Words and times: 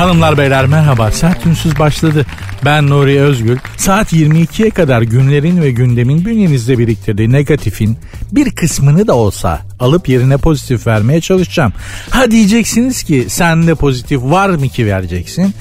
Hanımlar 0.00 0.38
beyler 0.38 0.66
merhaba. 0.66 1.10
Sert 1.10 1.46
Ünsüz 1.46 1.78
başladı. 1.78 2.26
Ben 2.64 2.86
Nuri 2.86 3.20
Özgül. 3.20 3.58
Saat 3.76 4.12
22'ye 4.12 4.70
kadar 4.70 5.02
günlerin 5.02 5.62
ve 5.62 5.70
gündemin 5.70 6.24
bünyenizde 6.24 6.78
biriktirdiği 6.78 7.32
negatifin 7.32 7.98
bir 8.32 8.50
kısmını 8.50 9.06
da 9.06 9.14
olsa 9.14 9.60
alıp 9.80 10.08
yerine 10.08 10.36
pozitif 10.36 10.86
vermeye 10.86 11.20
çalışacağım. 11.20 11.72
Ha 12.10 12.30
diyeceksiniz 12.30 13.02
ki 13.02 13.26
sende 13.28 13.74
pozitif 13.74 14.22
var 14.22 14.48
mı 14.48 14.68
ki 14.68 14.86
vereceksin? 14.86 15.54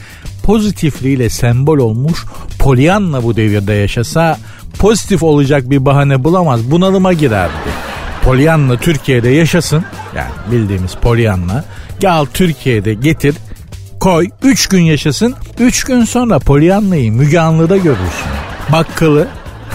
Pozitifliğiyle 0.44 1.30
sembol 1.30 1.78
olmuş 1.78 2.26
Pollyanna 2.60 3.24
bu 3.24 3.36
devirde 3.36 3.74
yaşasa 3.74 4.40
pozitif 4.78 5.24
olacak 5.24 5.70
bir 5.70 5.86
bahane 5.86 6.24
bulamaz 6.24 6.72
bunalıma 6.72 7.14
girerdi. 7.14 7.70
Pollyanna 8.24 8.78
Türkiye'de 8.78 9.30
yaşasın 9.30 9.84
yani 10.16 10.32
bildiğimiz 10.52 10.96
Pollyanna 10.96 11.66
gel 12.00 12.26
Türkiye'de 12.34 12.94
getir 12.94 13.36
koy 14.00 14.30
3 14.44 14.68
gün 14.68 14.82
yaşasın 14.82 15.36
3 15.60 15.84
gün 15.84 16.06
sonra 16.06 16.40
Pollyanna'yı 16.40 17.12
Müge 17.12 17.40
Anlı'da 17.40 17.78
görürsün. 17.78 18.30
Bakkalı 18.72 19.28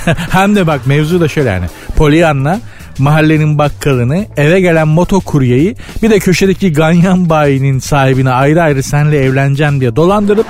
hem 0.30 0.56
de 0.56 0.66
bak 0.66 0.86
mevzu 0.86 1.20
da 1.20 1.28
şöyle 1.28 1.50
yani 1.50 1.66
Pollyanna 1.96 2.60
mahallenin 2.98 3.58
bakkalını, 3.58 4.26
eve 4.36 4.60
gelen 4.60 4.88
motokuryeyi 4.88 5.76
bir 6.02 6.10
de 6.10 6.18
köşedeki 6.18 6.72
ganyan 6.72 7.30
bayinin 7.30 7.78
sahibine 7.78 8.30
ayrı 8.30 8.62
ayrı 8.62 8.82
senle 8.82 9.18
evleneceğim 9.18 9.80
diye 9.80 9.96
dolandırıp 9.96 10.46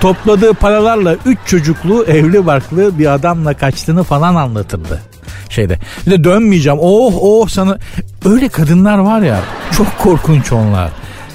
topladığı 0.00 0.54
paralarla 0.54 1.16
3 1.26 1.38
çocuklu 1.46 2.04
evli 2.04 2.46
barklı 2.46 2.98
bir 2.98 3.14
adamla 3.14 3.54
kaçtığını 3.54 4.04
falan 4.04 4.34
anlatırdı 4.34 5.00
şeyde. 5.48 5.78
Bir 6.06 6.10
de 6.10 6.24
dönmeyeceğim. 6.24 6.78
Oh 6.82 7.14
oh 7.20 7.48
sana 7.48 7.78
öyle 8.24 8.48
kadınlar 8.48 8.98
var 8.98 9.20
ya 9.20 9.40
çok 9.76 9.98
korkunç 9.98 10.52
onlar. 10.52 10.90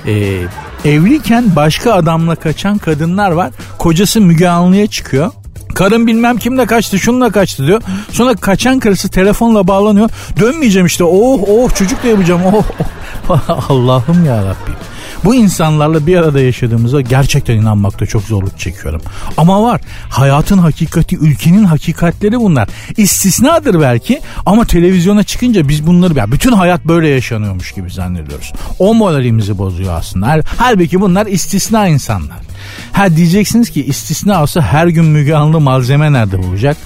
Ee, 0.07 0.41
evliyken 0.85 1.55
başka 1.55 1.93
adamla 1.93 2.35
kaçan 2.35 2.77
kadınlar 2.77 3.31
var. 3.31 3.51
Kocası 3.77 4.21
Müge 4.21 4.47
Anlı'ya 4.47 4.87
çıkıyor. 4.87 5.31
Karın 5.75 6.07
bilmem 6.07 6.37
kimle 6.37 6.65
kaçtı 6.65 6.99
şununla 6.99 7.31
kaçtı 7.31 7.67
diyor. 7.67 7.81
Sonra 8.11 8.35
kaçan 8.35 8.79
karısı 8.79 9.09
telefonla 9.09 9.67
bağlanıyor. 9.67 10.09
Dönmeyeceğim 10.39 10.85
işte 10.85 11.03
oh 11.03 11.39
oh 11.49 11.75
çocuk 11.75 12.03
da 12.03 12.07
yapacağım 12.07 12.41
oh, 12.45 12.63
oh. 13.29 13.69
Allah'ım 13.69 14.25
ya 14.25 14.37
Rabbim. 14.37 14.75
Bu 15.25 15.35
insanlarla 15.35 16.07
bir 16.07 16.17
arada 16.17 16.39
yaşadığımıza 16.39 17.01
gerçekten 17.01 17.55
inanmakta 17.55 18.05
çok 18.05 18.23
zorluk 18.23 18.59
çekiyorum. 18.59 19.01
Ama 19.37 19.63
var. 19.63 19.81
Hayatın 20.09 20.57
hakikati, 20.57 21.15
ülkenin 21.15 21.63
hakikatleri 21.63 22.39
bunlar. 22.39 22.69
İstisnadır 22.97 23.81
belki 23.81 24.21
ama 24.45 24.65
televizyona 24.65 25.23
çıkınca 25.23 25.67
biz 25.67 25.87
bunları 25.87 26.17
ya 26.17 26.31
bütün 26.31 26.51
hayat 26.51 26.85
böyle 26.85 27.07
yaşanıyormuş 27.07 27.71
gibi 27.71 27.89
zannediyoruz. 27.89 28.53
O 28.79 28.93
moralimizi 28.93 29.57
bozuyor 29.57 29.93
aslında. 29.93 30.41
Halbuki 30.57 31.01
bunlar 31.01 31.25
istisna 31.25 31.87
insanlar. 31.87 32.37
Ha 32.91 33.15
diyeceksiniz 33.15 33.69
ki 33.69 33.85
istisna 33.85 34.41
olsa 34.41 34.61
her 34.61 34.87
gün 34.87 35.05
Müge 35.05 35.35
Anlı 35.35 35.59
malzeme 35.59 36.13
nerede 36.13 36.43
bulacak? 36.43 36.77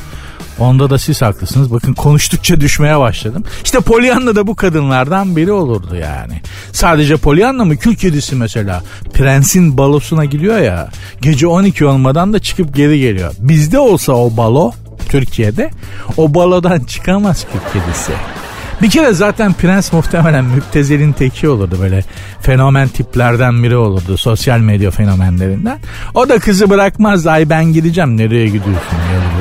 Onda 0.60 0.90
da 0.90 0.98
siz 0.98 1.22
haklısınız. 1.22 1.74
Bakın 1.74 1.94
konuştukça 1.94 2.62
düşmeye 2.62 3.00
başladım. 3.00 3.44
İşte 3.64 3.80
Pollyanna 3.80 4.36
da 4.36 4.48
bu 4.48 4.56
kadınlardan 4.56 5.36
biri 5.36 5.52
olurdu 5.52 5.96
yani. 5.96 6.42
Sadece 6.72 7.18
Pollyanna 7.18 7.66
mı? 7.66 7.78
Kül 7.78 7.96
kedisi 7.96 8.36
mesela. 8.36 8.84
Prensin 9.14 9.78
balosuna 9.78 10.26
gidiyor 10.26 10.60
ya. 10.60 10.90
Gece 11.22 11.48
12 11.48 11.86
olmadan 11.86 12.34
da 12.34 12.40
çıkıp 12.40 12.76
geri 12.76 13.00
geliyor. 13.00 13.34
Bizde 13.40 13.80
olsa 13.80 14.14
o 14.14 14.38
balo 14.38 14.72
Türkiye'de 15.10 15.70
o 16.18 16.34
balodan 16.34 16.80
çıkamaz 16.80 17.46
kül 17.52 17.82
kedisi. 17.82 18.12
Bir 18.82 18.90
kere 18.90 19.14
zaten 19.14 19.54
prens 19.54 19.94
muhtemelen 19.94 20.46
müptezelin 20.46 21.12
teki 21.12 21.50
olurdu 21.50 21.76
böyle 21.82 22.04
fenomen 22.42 22.88
tiplerden 22.88 23.64
biri 23.64 23.78
olurdu 23.78 24.18
sosyal 24.18 24.60
medya 24.60 24.92
fenomenlerinden. 24.92 25.80
O 26.14 26.30
da 26.30 26.40
kızı 26.40 26.70
bırakmaz 26.70 27.28
ay 27.28 27.50
ben 27.50 27.66
gideceğim 27.66 28.18
nereye 28.18 28.46
gidiyorsun 28.46 28.98
buraya. 29.10 29.39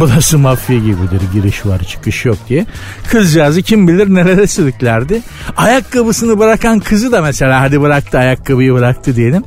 Burası 0.00 0.38
mafya 0.38 0.78
gibidir 0.78 1.20
giriş 1.32 1.66
var 1.66 1.82
çıkış 1.82 2.24
yok 2.24 2.36
diye. 2.48 2.66
Kızcağızı 3.08 3.62
kim 3.62 3.88
bilir 3.88 4.14
nerede 4.14 4.46
sürüklerdi. 4.46 5.22
Ayakkabısını 5.56 6.38
bırakan 6.38 6.80
kızı 6.80 7.12
da 7.12 7.22
mesela 7.22 7.60
hadi 7.60 7.80
bıraktı 7.80 8.18
ayakkabıyı 8.18 8.74
bıraktı 8.74 9.16
diyelim. 9.16 9.44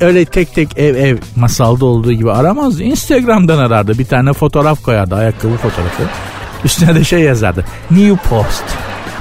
Öyle 0.00 0.24
tek 0.24 0.54
tek 0.54 0.78
ev 0.78 0.94
ev 0.94 1.16
masalda 1.36 1.84
olduğu 1.84 2.12
gibi 2.12 2.32
aramazdı. 2.32 2.82
Instagram'dan 2.82 3.58
arardı 3.58 3.98
bir 3.98 4.04
tane 4.04 4.32
fotoğraf 4.32 4.82
koyardı 4.82 5.14
ayakkabı 5.14 5.56
fotoğrafı. 5.56 6.02
Üstüne 6.64 6.94
de 6.94 7.04
şey 7.04 7.20
yazardı. 7.20 7.64
New 7.90 8.28
post. 8.28 8.64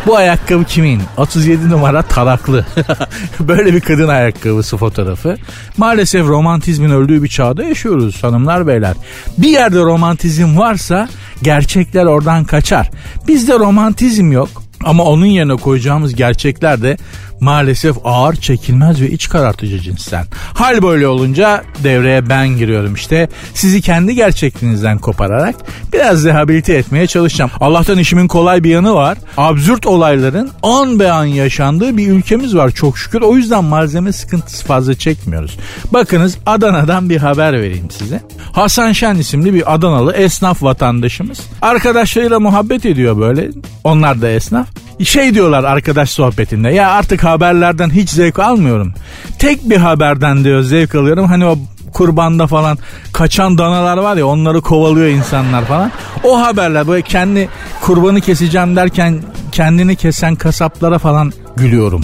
Bu 0.08 0.16
ayakkabı 0.16 0.64
kimin? 0.64 1.02
37 1.18 1.70
numara 1.70 2.02
taraklı. 2.02 2.66
Böyle 3.40 3.74
bir 3.74 3.82
kadın 3.82 4.08
ayakkabısı 4.08 4.78
fotoğrafı. 4.78 5.38
Maalesef 5.78 6.28
romantizmin 6.28 6.90
öldüğü 6.90 7.24
bir 7.24 7.28
çağda 7.28 7.64
yaşıyoruz 7.64 8.24
hanımlar 8.24 8.68
beyler. 8.68 8.94
Bir 9.38 9.50
yerde 9.50 9.80
romantizm 9.80 10.58
varsa 10.58 11.10
gerçekler 11.42 12.06
oradan 12.06 12.44
kaçar. 12.44 12.92
Bizde 13.28 13.60
romantizm 13.60 14.32
yok. 14.32 14.50
Ama 14.84 15.04
onun 15.04 15.26
yerine 15.26 15.56
koyacağımız 15.56 16.16
gerçekler 16.16 16.82
de 16.82 16.98
maalesef 17.40 17.96
ağır, 18.04 18.36
çekilmez 18.36 19.02
ve 19.02 19.10
iç 19.10 19.30
karartıcı 19.30 19.80
cinsten. 19.80 20.26
Hal 20.54 20.82
böyle 20.82 21.08
olunca 21.08 21.64
devreye 21.84 22.30
ben 22.30 22.48
giriyorum 22.48 22.94
işte. 22.94 23.30
Sizi 23.54 23.82
kendi 23.82 24.16
gerçekliğinizden 24.16 24.98
kopararak 24.98 25.56
biraz 25.94 26.26
rehabilite 26.26 26.74
etmeye 26.74 27.08
çalışacağım. 27.08 27.52
Allah'tan 27.60 27.98
işimin 27.98 28.28
kolay 28.28 28.64
bir 28.64 28.70
yanı 28.70 28.94
var. 28.94 29.18
Absürt 29.38 29.86
olayların 29.86 30.52
an 30.64 31.00
be 31.00 31.12
an 31.12 31.26
yaşandığı 31.26 31.98
bir 31.98 32.08
ülkemiz 32.08 32.56
var 32.56 32.72
çok 32.72 32.98
şükür. 32.98 33.22
O 33.22 33.36
yüzden 33.36 33.64
malzeme 33.64 34.14
sıkıntısı 34.14 34.66
fazla 34.66 34.96
çekmiyoruz. 34.96 35.58
Bakınız 35.94 36.38
Adana'dan 36.46 37.10
bir 37.10 37.18
haber 37.18 37.54
vereyim 37.54 37.92
size. 37.92 38.22
Hasan 38.52 38.92
Şen 38.92 39.16
isimli 39.16 39.54
bir 39.54 39.74
Adanalı 39.74 40.14
esnaf 40.14 40.64
vatandaşımız. 40.64 41.40
Arkadaşlarıyla 41.62 42.40
muhabbet 42.40 42.86
ediyor 42.86 43.18
böyle. 43.18 43.50
Onlar 43.84 44.22
da 44.22 44.30
esnaf 44.30 44.68
şey 45.04 45.34
diyorlar 45.34 45.64
arkadaş 45.64 46.10
sohbetinde 46.10 46.70
ya 46.70 46.92
artık 46.92 47.24
haberlerden 47.28 47.90
hiç 47.90 48.10
zevk 48.10 48.40
almıyorum. 48.40 48.94
Tek 49.40 49.70
bir 49.70 49.78
haberden 49.78 50.44
diyor 50.44 50.62
zevk 50.62 50.96
alıyorum. 50.96 51.26
Hani 51.26 51.46
o 51.46 51.58
kurbanda 51.94 52.48
falan 52.48 52.78
kaçan 53.14 53.58
danalar 53.58 53.98
var 53.98 54.18
ya 54.18 54.28
onları 54.28 54.62
kovalıyor 54.62 55.08
insanlar 55.08 55.66
falan. 55.66 55.92
O 56.24 56.42
haberler 56.42 56.88
böyle 56.88 57.02
kendi 57.02 57.50
kurbanı 57.82 58.22
keseceğim 58.22 58.76
derken 58.76 59.24
kendini 59.52 59.96
kesen 59.96 60.36
kasaplara 60.36 61.00
falan 61.00 61.34
gülüyorum 61.56 62.02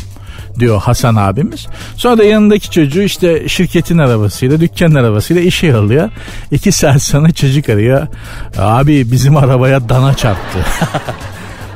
diyor 0.59 0.81
Hasan 0.81 1.15
abimiz. 1.15 1.67
Sonra 1.95 2.17
da 2.17 2.23
yanındaki 2.23 2.71
çocuğu 2.71 3.01
işte 3.01 3.49
şirketin 3.49 3.97
arabasıyla 3.97 4.59
dükkan 4.59 4.93
arabasıyla 4.93 5.41
işe 5.41 5.75
alıyor. 5.75 6.09
İki 6.51 6.71
saat 6.71 7.01
sonra 7.01 7.31
çocuk 7.31 7.69
arıyor. 7.69 8.07
Abi 8.57 9.11
bizim 9.11 9.37
arabaya 9.37 9.89
dana 9.89 10.13
çarptı. 10.13 10.59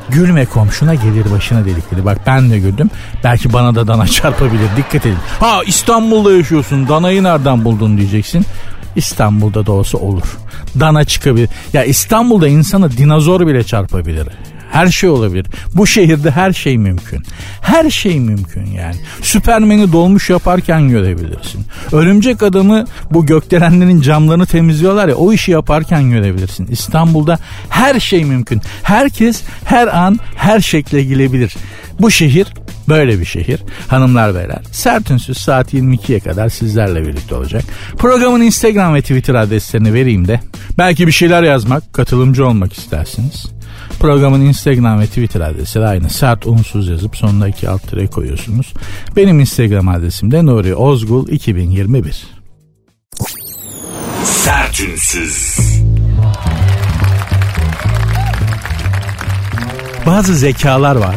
Gülme 0.09 0.45
komşuna 0.45 0.95
gelir 0.95 1.31
başına 1.31 1.65
delikleri. 1.65 2.05
Bak 2.05 2.17
ben 2.27 2.49
de 2.51 2.59
güldüm. 2.59 2.89
Belki 3.23 3.53
bana 3.53 3.75
da 3.75 3.87
dana 3.87 4.07
çarpabilir. 4.07 4.69
Dikkat 4.77 5.05
edin. 5.05 5.17
Ha 5.39 5.61
İstanbul'da 5.65 6.33
yaşıyorsun. 6.33 6.87
Danayı 6.87 7.23
nereden 7.23 7.65
buldun 7.65 7.97
diyeceksin. 7.97 8.45
İstanbul'da 8.95 9.65
da 9.65 9.71
olsa 9.71 9.97
olur. 9.97 10.37
Dana 10.79 11.03
çıkabilir. 11.03 11.49
Ya 11.73 11.83
İstanbul'da 11.83 12.47
insana 12.47 12.91
dinozor 12.91 13.47
bile 13.47 13.63
çarpabilir. 13.63 14.27
Her 14.77 14.87
şey 14.87 15.09
olabilir. 15.09 15.45
Bu 15.75 15.87
şehirde 15.87 16.31
her 16.31 16.53
şey 16.53 16.77
mümkün. 16.77 17.23
Her 17.61 17.89
şey 17.89 18.19
mümkün 18.19 18.65
yani. 18.65 18.95
Süpermen'i 19.21 19.91
dolmuş 19.91 20.29
yaparken 20.29 20.89
görebilirsin. 20.89 21.65
Örümcek 21.91 22.43
adamı 22.43 22.85
bu 23.11 23.25
gökdelenlerin 23.25 24.01
camlarını 24.01 24.45
temizliyorlar 24.45 25.07
ya 25.07 25.15
o 25.15 25.33
işi 25.33 25.51
yaparken 25.51 26.09
görebilirsin. 26.09 26.67
İstanbul'da 26.67 27.39
her 27.69 27.99
şey 27.99 28.25
mümkün. 28.25 28.61
Herkes 28.83 29.43
her 29.65 29.87
an 29.87 30.19
her 30.35 30.59
şekle 30.59 31.03
girebilir. 31.03 31.55
Bu 31.99 32.11
şehir 32.11 32.47
Böyle 32.89 33.19
bir 33.19 33.25
şehir. 33.25 33.59
Hanımlar 33.87 34.35
beyler 34.35 34.59
sert 34.71 35.11
ünsüz 35.11 35.37
saat 35.37 35.73
22'ye 35.73 36.19
kadar 36.19 36.49
sizlerle 36.49 37.07
birlikte 37.07 37.35
olacak. 37.35 37.63
Programın 37.97 38.41
Instagram 38.41 38.95
ve 38.95 39.01
Twitter 39.01 39.35
adreslerini 39.35 39.93
vereyim 39.93 40.27
de 40.27 40.39
belki 40.77 41.07
bir 41.07 41.11
şeyler 41.11 41.43
yazmak, 41.43 41.93
katılımcı 41.93 42.47
olmak 42.47 42.73
istersiniz. 42.73 43.56
Programın 43.99 44.41
Instagram 44.41 44.99
ve 44.99 45.07
Twitter 45.07 45.41
adresi 45.41 45.79
aynı. 45.79 46.09
Sert 46.09 46.47
unsuz 46.47 46.87
yazıp 46.87 47.17
sonuna 47.17 47.47
iki 47.47 47.69
alt 47.69 47.89
tire 47.89 48.07
koyuyorsunuz. 48.07 48.73
Benim 49.15 49.39
Instagram 49.39 49.87
adresim 49.87 50.31
de 50.31 50.45
Nuri 50.45 50.75
Ozgul 50.75 51.27
2021. 51.27 52.27
Sertünsüz. 54.23 55.57
Bazı 60.05 60.35
zekalar 60.35 60.95
var. 60.95 61.15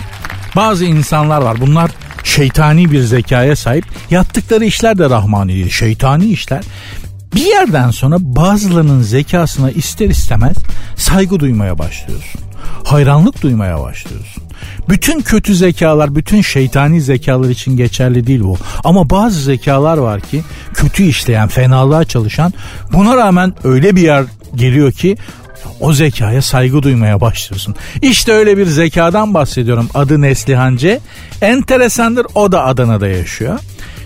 Bazı 0.56 0.84
insanlar 0.84 1.42
var. 1.42 1.60
Bunlar 1.60 1.90
şeytani 2.24 2.90
bir 2.90 3.00
zekaya 3.00 3.56
sahip. 3.56 3.84
Yaptıkları 4.10 4.64
işler 4.64 4.98
de 4.98 5.10
rahmani, 5.10 5.70
şeytani 5.70 6.26
işler. 6.26 6.64
Bir 7.34 7.46
yerden 7.46 7.90
sonra 7.90 8.16
bazılarının 8.20 9.02
zekasına 9.02 9.70
ister 9.70 10.08
istemez 10.08 10.56
saygı 10.96 11.40
duymaya 11.40 11.78
başlıyorsun. 11.78 12.40
Hayranlık 12.84 13.42
duymaya 13.42 13.80
başlıyorsun. 13.80 14.42
Bütün 14.88 15.20
kötü 15.20 15.54
zekalar, 15.54 16.14
bütün 16.14 16.42
şeytani 16.42 17.00
zekalar 17.00 17.48
için 17.48 17.76
geçerli 17.76 18.26
değil 18.26 18.40
bu. 18.40 18.58
Ama 18.84 19.10
bazı 19.10 19.40
zekalar 19.40 19.98
var 19.98 20.20
ki 20.20 20.42
kötü 20.74 21.02
işleyen, 21.02 21.48
fenalığa 21.48 22.04
çalışan 22.04 22.52
buna 22.92 23.16
rağmen 23.16 23.54
öyle 23.64 23.96
bir 23.96 24.02
yer 24.02 24.24
geliyor 24.54 24.92
ki 24.92 25.16
o 25.80 25.92
zekaya 25.92 26.42
saygı 26.42 26.82
duymaya 26.82 27.20
başlıyorsun. 27.20 27.74
İşte 28.02 28.32
öyle 28.32 28.56
bir 28.56 28.66
zekadan 28.66 29.34
bahsediyorum. 29.34 29.88
Adı 29.94 30.20
Neslihan 30.20 30.76
C. 30.76 31.00
Enteresandır 31.42 32.26
o 32.34 32.52
da 32.52 32.64
Adana'da 32.64 33.08
yaşıyor. 33.08 33.58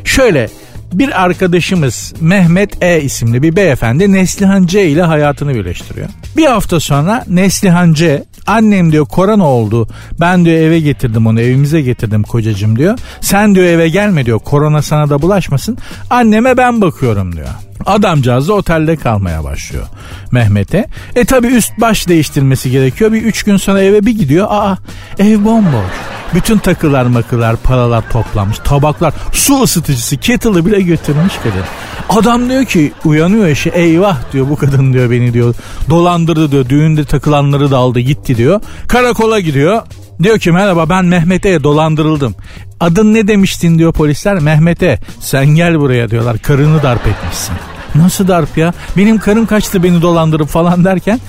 Şöyle 0.04 0.48
bir 0.92 1.22
arkadaşımız 1.22 2.14
Mehmet 2.20 2.82
E 2.82 3.00
isimli 3.00 3.42
bir 3.42 3.56
beyefendi 3.56 4.12
Neslihan 4.12 4.66
C 4.66 4.88
ile 4.88 5.02
hayatını 5.02 5.54
birleştiriyor. 5.54 6.08
Bir 6.36 6.46
hafta 6.46 6.80
sonra 6.80 7.24
Neslihan 7.28 7.92
C 7.92 8.24
annem 8.46 8.92
diyor 8.92 9.06
korona 9.06 9.46
oldu 9.46 9.88
ben 10.20 10.44
diyor 10.44 10.56
eve 10.56 10.80
getirdim 10.80 11.26
onu 11.26 11.40
evimize 11.40 11.80
getirdim 11.80 12.22
kocacım 12.22 12.78
diyor. 12.78 12.98
Sen 13.20 13.54
diyor 13.54 13.66
eve 13.66 13.88
gelme 13.88 14.26
diyor 14.26 14.38
korona 14.38 14.82
sana 14.82 15.10
da 15.10 15.22
bulaşmasın 15.22 15.78
anneme 16.10 16.56
ben 16.56 16.80
bakıyorum 16.80 17.36
diyor. 17.36 17.48
Adamcağız 17.86 18.48
da 18.48 18.52
otelde 18.52 18.96
kalmaya 18.96 19.44
başlıyor 19.44 19.86
Mehmet'e. 20.30 20.88
E 21.16 21.24
tabi 21.24 21.46
üst 21.46 21.72
baş 21.80 22.08
değiştirmesi 22.08 22.70
gerekiyor. 22.70 23.12
Bir 23.12 23.22
üç 23.22 23.42
gün 23.42 23.56
sonra 23.56 23.82
eve 23.82 24.06
bir 24.06 24.18
gidiyor. 24.18 24.46
Aa 24.50 24.76
ev 25.18 25.44
bomboş. 25.44 25.92
Bütün 26.34 26.58
takılar 26.58 27.06
makılar 27.06 27.56
paralar 27.56 28.10
toplanmış. 28.10 28.58
Tabaklar 28.58 29.14
su 29.32 29.62
ısıtıcısı 29.62 30.16
kettle'ı 30.16 30.66
bile 30.66 30.80
götürmüş 30.80 31.32
kadın. 31.42 31.64
Adam 32.08 32.50
diyor 32.50 32.64
ki 32.64 32.92
uyanıyor 33.04 33.46
eşi 33.46 33.70
eyvah 33.70 34.16
diyor 34.32 34.48
bu 34.50 34.56
kadın 34.56 34.92
diyor 34.92 35.10
beni 35.10 35.32
diyor. 35.32 35.54
Dolandırdı 35.90 36.50
diyor 36.52 36.68
düğünde 36.68 37.04
takılanları 37.04 37.70
da 37.70 37.76
aldı 37.76 38.00
gitti 38.00 38.36
diyor. 38.36 38.60
Karakola 38.88 39.40
gidiyor. 39.40 39.82
Diyor 40.22 40.38
ki 40.38 40.52
merhaba 40.52 40.88
ben 40.88 41.04
Mehmet'e 41.04 41.62
dolandırıldım. 41.62 42.34
Adın 42.80 43.14
ne 43.14 43.28
demiştin 43.28 43.78
diyor 43.78 43.92
polisler. 43.92 44.38
Mehmet'e 44.38 44.98
sen 45.20 45.46
gel 45.46 45.80
buraya 45.80 46.10
diyorlar 46.10 46.38
karını 46.38 46.82
darp 46.82 47.06
etmişsin. 47.06 47.54
Nasıl 47.94 48.28
darp 48.28 48.58
ya? 48.58 48.72
Benim 48.96 49.18
karım 49.18 49.46
kaçtı 49.46 49.82
beni 49.82 50.02
dolandırıp 50.02 50.48
falan 50.48 50.84
derken 50.84 51.20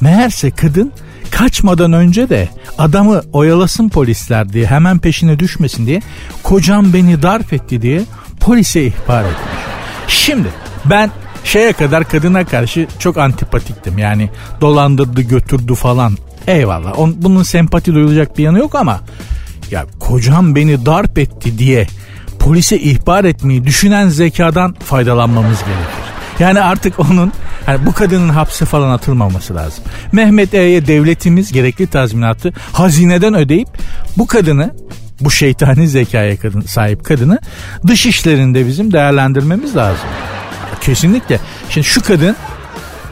meğerse 0.00 0.50
kadın 0.50 0.92
kaçmadan 1.30 1.92
önce 1.92 2.28
de 2.28 2.48
adamı 2.78 3.22
oyalasın 3.32 3.88
polisler 3.88 4.52
diye 4.52 4.66
hemen 4.66 4.98
peşine 4.98 5.38
düşmesin 5.38 5.86
diye 5.86 6.02
kocam 6.42 6.92
beni 6.92 7.22
darp 7.22 7.52
etti 7.52 7.82
diye 7.82 8.02
polise 8.40 8.82
ihbar 8.84 9.24
etmiş. 9.24 9.64
Şimdi 10.08 10.48
ben 10.84 11.10
şeye 11.44 11.72
kadar 11.72 12.08
kadına 12.08 12.44
karşı 12.44 12.86
çok 12.98 13.18
antipatiktim. 13.18 13.98
Yani 13.98 14.30
dolandırdı 14.60 15.20
götürdü 15.20 15.74
falan. 15.74 16.16
Eyvallah. 16.46 16.98
On, 16.98 17.14
bunun 17.18 17.42
sempati 17.42 17.94
duyulacak 17.94 18.38
bir 18.38 18.44
yanı 18.44 18.58
yok 18.58 18.74
ama 18.74 19.00
ya 19.70 19.86
kocam 20.00 20.54
beni 20.54 20.86
darp 20.86 21.18
etti 21.18 21.58
diye 21.58 21.86
polise 22.38 22.78
ihbar 22.78 23.24
etmeyi 23.24 23.64
düşünen 23.64 24.08
zekadan 24.08 24.72
faydalanmamız 24.72 25.58
gerekir. 25.58 26.03
Yani 26.38 26.60
artık 26.60 27.00
onun 27.00 27.32
hani 27.66 27.86
bu 27.86 27.92
kadının 27.92 28.28
hapse 28.28 28.64
falan 28.64 28.90
atılmaması 28.90 29.54
lazım. 29.54 29.84
Mehmet 30.12 30.54
E'ye 30.54 30.86
devletimiz 30.86 31.52
gerekli 31.52 31.86
tazminatı 31.86 32.52
hazineden 32.72 33.34
ödeyip 33.34 33.68
bu 34.18 34.26
kadını 34.26 34.74
bu 35.20 35.30
şeytani 35.30 35.88
zekaya 35.88 36.36
kadın, 36.36 36.60
sahip 36.60 37.04
kadını 37.04 37.38
dış 37.86 38.06
işlerinde 38.06 38.66
bizim 38.66 38.92
değerlendirmemiz 38.92 39.76
lazım. 39.76 40.06
Kesinlikle. 40.80 41.40
Şimdi 41.70 41.86
şu 41.86 42.02
kadın 42.02 42.36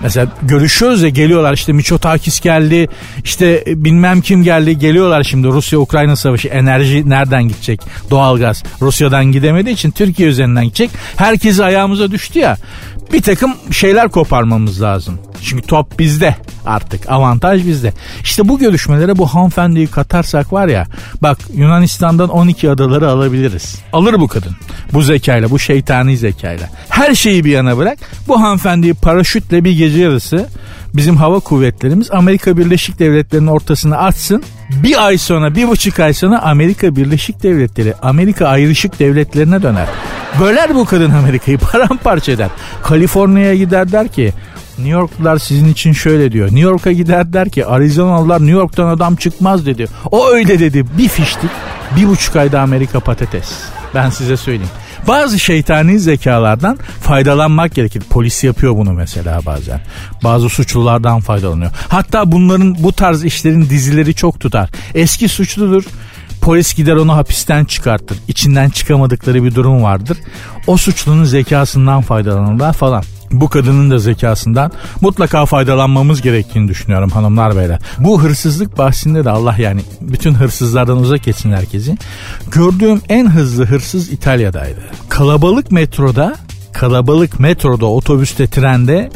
Mesela 0.02 0.26
görüşüyoruz 0.42 1.02
ya 1.02 1.08
geliyorlar 1.08 1.52
işte 1.52 1.72
Miçotakis 1.72 2.40
geldi 2.40 2.88
işte 3.24 3.64
bilmem 3.66 4.20
kim 4.20 4.42
geldi 4.42 4.78
geliyorlar 4.78 5.22
şimdi 5.22 5.48
Rusya-Ukrayna 5.48 6.16
savaşı 6.16 6.48
enerji 6.48 7.10
nereden 7.10 7.42
gidecek? 7.48 7.80
Doğalgaz 8.10 8.62
Rusya'dan 8.80 9.24
gidemediği 9.24 9.74
için 9.74 9.90
Türkiye 9.90 10.28
üzerinden 10.28 10.64
gidecek. 10.64 10.90
Herkes 11.16 11.60
ayağımıza 11.60 12.10
düştü 12.10 12.38
ya 12.38 12.56
bir 13.12 13.22
takım 13.22 13.54
şeyler 13.70 14.08
koparmamız 14.08 14.82
lazım. 14.82 15.18
Çünkü 15.42 15.66
top 15.66 15.98
bizde 15.98 16.36
artık 16.66 17.10
avantaj 17.10 17.66
bizde. 17.66 17.92
İşte 18.22 18.48
bu 18.48 18.58
görüşmelere 18.58 19.18
bu 19.18 19.26
hanımefendiyi 19.26 19.86
katarsak 19.86 20.52
var 20.52 20.68
ya 20.68 20.86
bak 21.22 21.38
Yunanistan'dan 21.54 22.28
12 22.28 22.70
adaları 22.70 23.10
alabiliriz. 23.10 23.78
Alır 23.92 24.20
bu 24.20 24.28
kadın 24.28 24.56
bu 24.92 25.02
zekayla 25.02 25.50
bu 25.50 25.58
şeytani 25.58 26.16
zekayla. 26.16 26.68
Her 26.88 27.14
şeyi 27.14 27.44
bir 27.44 27.50
yana 27.50 27.76
bırak 27.76 27.98
bu 28.28 28.42
hanımefendiyi 28.42 28.94
paraşütle 28.94 29.64
bir 29.64 29.72
gece 29.72 29.98
yarısı 29.98 30.48
bizim 30.94 31.16
hava 31.16 31.40
kuvvetlerimiz 31.40 32.10
Amerika 32.10 32.56
Birleşik 32.56 32.98
Devletleri'nin 32.98 33.46
ortasına 33.46 33.96
atsın. 33.96 34.42
Bir 34.82 35.06
ay 35.06 35.18
sonra 35.18 35.54
bir 35.54 35.68
buçuk 35.68 36.00
ay 36.00 36.14
sonra 36.14 36.42
Amerika 36.42 36.96
Birleşik 36.96 37.42
Devletleri 37.42 37.94
Amerika 38.02 38.48
ayrışık 38.48 38.98
devletlerine 38.98 39.62
döner. 39.62 39.88
Böler 40.40 40.74
bu 40.74 40.84
kadın 40.84 41.10
Amerika'yı 41.10 41.58
paramparça 41.72 42.32
eder. 42.32 42.48
Kaliforniya'ya 42.82 43.54
gider 43.54 43.92
der 43.92 44.08
ki 44.08 44.32
New 44.78 44.92
Yorklular 44.92 45.38
sizin 45.38 45.68
için 45.68 45.92
şöyle 45.92 46.32
diyor. 46.32 46.46
New 46.46 46.60
York'a 46.60 46.92
gider 46.92 47.32
der 47.32 47.50
ki 47.50 47.66
Arizonalılar 47.66 48.40
New 48.40 48.52
York'tan 48.52 48.86
adam 48.86 49.16
çıkmaz 49.16 49.66
dedi. 49.66 49.86
O 50.10 50.28
öyle 50.28 50.58
dedi. 50.58 50.84
Bir 50.98 51.08
fiştik. 51.08 51.50
Bir 51.96 52.08
buçuk 52.08 52.36
ayda 52.36 52.60
Amerika 52.60 53.00
patates. 53.00 53.52
Ben 53.94 54.10
size 54.10 54.36
söyleyeyim. 54.36 54.70
Bazı 55.08 55.38
şeytani 55.38 55.98
zekalardan 55.98 56.78
faydalanmak 57.00 57.74
gerekir. 57.74 58.02
Polis 58.10 58.44
yapıyor 58.44 58.76
bunu 58.76 58.92
mesela 58.92 59.40
bazen. 59.46 59.80
Bazı 60.24 60.48
suçlulardan 60.48 61.20
faydalanıyor. 61.20 61.70
Hatta 61.88 62.32
bunların 62.32 62.76
bu 62.78 62.92
tarz 62.92 63.24
işlerin 63.24 63.70
dizileri 63.70 64.14
çok 64.14 64.40
tutar. 64.40 64.70
Eski 64.94 65.28
suçludur. 65.28 65.84
Polis 66.42 66.74
gider 66.74 66.92
onu 66.92 67.16
hapisten 67.16 67.64
çıkartır. 67.64 68.18
İçinden 68.28 68.70
çıkamadıkları 68.70 69.44
bir 69.44 69.54
durum 69.54 69.82
vardır. 69.82 70.18
O 70.66 70.76
suçlunun 70.76 71.24
zekasından 71.24 72.02
faydalanırlar 72.02 72.72
falan 72.72 73.04
bu 73.32 73.48
kadının 73.48 73.90
da 73.90 73.98
zekasından 73.98 74.72
mutlaka 75.00 75.46
faydalanmamız 75.46 76.22
gerektiğini 76.22 76.68
düşünüyorum 76.68 77.10
hanımlar 77.10 77.56
beyler. 77.56 77.78
Bu 77.98 78.22
hırsızlık 78.22 78.78
bahsinde 78.78 79.24
de 79.24 79.30
Allah 79.30 79.56
yani 79.58 79.80
bütün 80.00 80.34
hırsızlardan 80.34 80.98
uzak 80.98 81.28
etsin 81.28 81.52
herkesi. 81.52 81.96
Gördüğüm 82.50 83.00
en 83.08 83.30
hızlı 83.30 83.64
hırsız 83.64 84.12
İtalya'daydı. 84.12 84.80
Kalabalık 85.08 85.72
metroda 85.72 86.36
kalabalık 86.72 87.40
metroda, 87.40 87.86
otobüste, 87.86 88.46
trende 88.46 89.10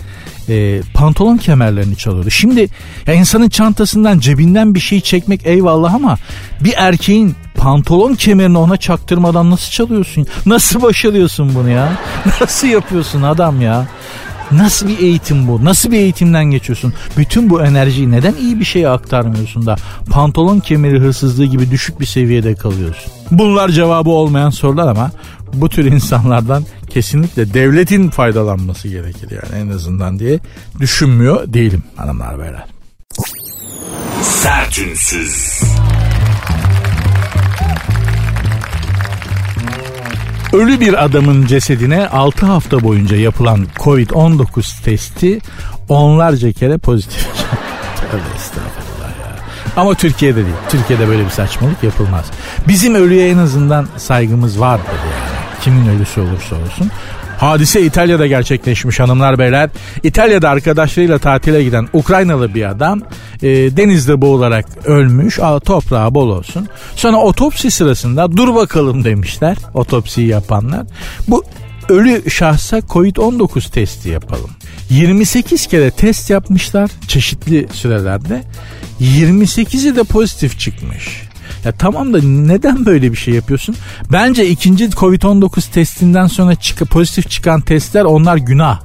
e, 0.48 0.80
pantolon 0.94 1.36
kemerlerini 1.36 1.96
çalıyordu. 1.96 2.30
Şimdi 2.30 2.68
ya 3.06 3.14
insanın 3.14 3.48
çantasından 3.48 4.18
cebinden 4.18 4.74
bir 4.74 4.80
şey 4.80 5.00
çekmek 5.00 5.46
eyvallah 5.46 5.94
ama 5.94 6.18
bir 6.60 6.74
erkeğin 6.76 7.34
pantolon 7.54 8.14
kemerini 8.14 8.58
ona 8.58 8.76
çaktırmadan 8.76 9.50
nasıl 9.50 9.70
çalıyorsun? 9.70 10.26
Nasıl 10.46 10.82
başarıyorsun 10.82 11.54
bunu 11.54 11.70
ya? 11.70 11.92
Nasıl 12.40 12.68
yapıyorsun 12.68 13.22
adam 13.22 13.60
ya? 13.60 13.86
Nasıl 14.52 14.88
bir 14.88 14.98
eğitim 14.98 15.48
bu? 15.48 15.64
Nasıl 15.64 15.90
bir 15.90 15.96
eğitimden 15.96 16.44
geçiyorsun? 16.44 16.94
Bütün 17.16 17.50
bu 17.50 17.62
enerjiyi 17.62 18.10
neden 18.10 18.34
iyi 18.40 18.60
bir 18.60 18.64
şeye 18.64 18.88
aktarmıyorsun 18.88 19.66
da 19.66 19.76
pantolon 20.10 20.60
kemeri 20.60 21.00
hırsızlığı 21.00 21.44
gibi 21.44 21.70
düşük 21.70 22.00
bir 22.00 22.06
seviyede 22.06 22.54
kalıyorsun? 22.54 23.12
Bunlar 23.30 23.68
cevabı 23.68 24.10
olmayan 24.10 24.50
sorular 24.50 24.88
ama 24.88 25.10
bu 25.54 25.68
tür 25.68 25.84
insanlardan 25.84 26.64
kesinlikle 26.96 27.54
devletin 27.54 28.10
faydalanması 28.10 28.88
gerekir 28.88 29.30
yani 29.30 29.62
en 29.62 29.68
azından 29.68 30.18
diye 30.18 30.40
düşünmüyor 30.80 31.52
değilim 31.52 31.82
hanımlar 31.96 32.38
beyler. 32.38 32.64
Sertünsüz. 34.22 35.60
Ölü 40.52 40.80
bir 40.80 41.04
adamın 41.04 41.46
cesedine 41.46 42.08
6 42.08 42.46
hafta 42.46 42.82
boyunca 42.82 43.16
yapılan 43.16 43.66
Covid-19 43.76 44.82
testi 44.84 45.40
onlarca 45.88 46.52
kere 46.52 46.78
pozitif. 46.78 47.26
Tövbe 48.10 48.36
estağfurullah 48.36 49.10
ya. 49.20 49.36
Ama 49.76 49.94
Türkiye'de 49.94 50.44
değil. 50.44 50.56
Türkiye'de 50.68 51.08
böyle 51.08 51.24
bir 51.24 51.30
saçmalık 51.30 51.82
yapılmaz. 51.82 52.24
Bizim 52.68 52.94
ölüye 52.94 53.30
en 53.30 53.38
azından 53.38 53.88
saygımız 53.96 54.60
vardır 54.60 54.86
yani. 54.86 55.25
Kimin 55.66 55.88
ölüsü 55.88 56.20
olursa 56.20 56.56
olsun. 56.56 56.90
Hadise 57.38 57.82
İtalya'da 57.82 58.26
gerçekleşmiş 58.26 59.00
hanımlar 59.00 59.38
beyler. 59.38 59.70
İtalya'da 60.02 60.50
arkadaşlarıyla 60.50 61.18
tatile 61.18 61.64
giden 61.64 61.88
Ukraynalı 61.92 62.54
bir 62.54 62.70
adam 62.70 63.02
e, 63.42 63.48
denizde 63.48 64.20
boğularak 64.20 64.66
ölmüş. 64.84 65.38
Aa, 65.38 65.60
toprağı 65.60 66.14
bol 66.14 66.28
olsun. 66.28 66.68
Sonra 66.96 67.16
otopsi 67.16 67.70
sırasında 67.70 68.36
dur 68.36 68.54
bakalım 68.54 69.04
demişler 69.04 69.56
otopsiyi 69.74 70.28
yapanlar. 70.28 70.86
Bu 71.28 71.44
ölü 71.88 72.30
şahsa 72.30 72.78
Covid-19 72.78 73.70
testi 73.70 74.08
yapalım. 74.08 74.50
28 74.90 75.66
kere 75.66 75.90
test 75.90 76.30
yapmışlar 76.30 76.90
çeşitli 77.08 77.66
sürelerde. 77.72 78.42
28'i 79.00 79.96
de 79.96 80.04
pozitif 80.04 80.58
çıkmış. 80.58 81.25
Ya 81.66 81.72
tamam 81.72 82.12
da 82.14 82.18
neden 82.22 82.86
böyle 82.86 83.12
bir 83.12 83.16
şey 83.16 83.34
yapıyorsun? 83.34 83.76
Bence 84.12 84.48
ikinci 84.48 84.84
Covid-19 84.84 85.72
testinden 85.72 86.26
sonra 86.26 86.54
çık 86.54 86.90
pozitif 86.90 87.30
çıkan 87.30 87.60
testler 87.60 88.04
onlar 88.04 88.36
günah. 88.36 88.80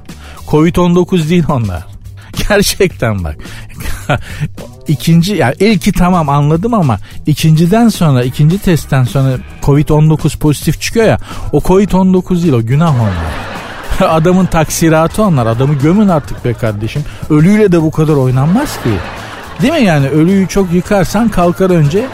Covid-19 0.48 1.28
değil 1.28 1.44
onlar. 1.48 1.86
Gerçekten 2.48 3.24
bak. 3.24 3.36
ikinci 4.88 5.34
yani 5.34 5.54
ilki 5.60 5.92
tamam 5.92 6.28
anladım 6.28 6.74
ama 6.74 6.98
ikinciden 7.26 7.88
sonra 7.88 8.22
ikinci 8.22 8.58
testten 8.58 9.04
sonra 9.04 9.36
Covid-19 9.62 10.38
pozitif 10.38 10.80
çıkıyor 10.80 11.06
ya 11.06 11.18
o 11.52 11.58
Covid-19 11.58 12.42
değil 12.42 12.52
o 12.52 12.66
günah 12.66 12.94
onlar. 12.94 14.10
Adamın 14.10 14.46
taksiratı 14.46 15.22
onlar. 15.22 15.46
Adamı 15.46 15.74
gömün 15.74 16.08
artık 16.08 16.44
be 16.44 16.52
kardeşim. 16.52 17.04
Ölüyle 17.30 17.72
de 17.72 17.82
bu 17.82 17.90
kadar 17.90 18.14
oynanmaz 18.14 18.82
ki. 18.82 18.90
Değil 19.62 19.72
mi 19.72 19.84
yani 19.84 20.08
ölüyü 20.08 20.48
çok 20.48 20.72
yıkarsan 20.72 21.28
kalkar 21.28 21.70
önce 21.70 22.06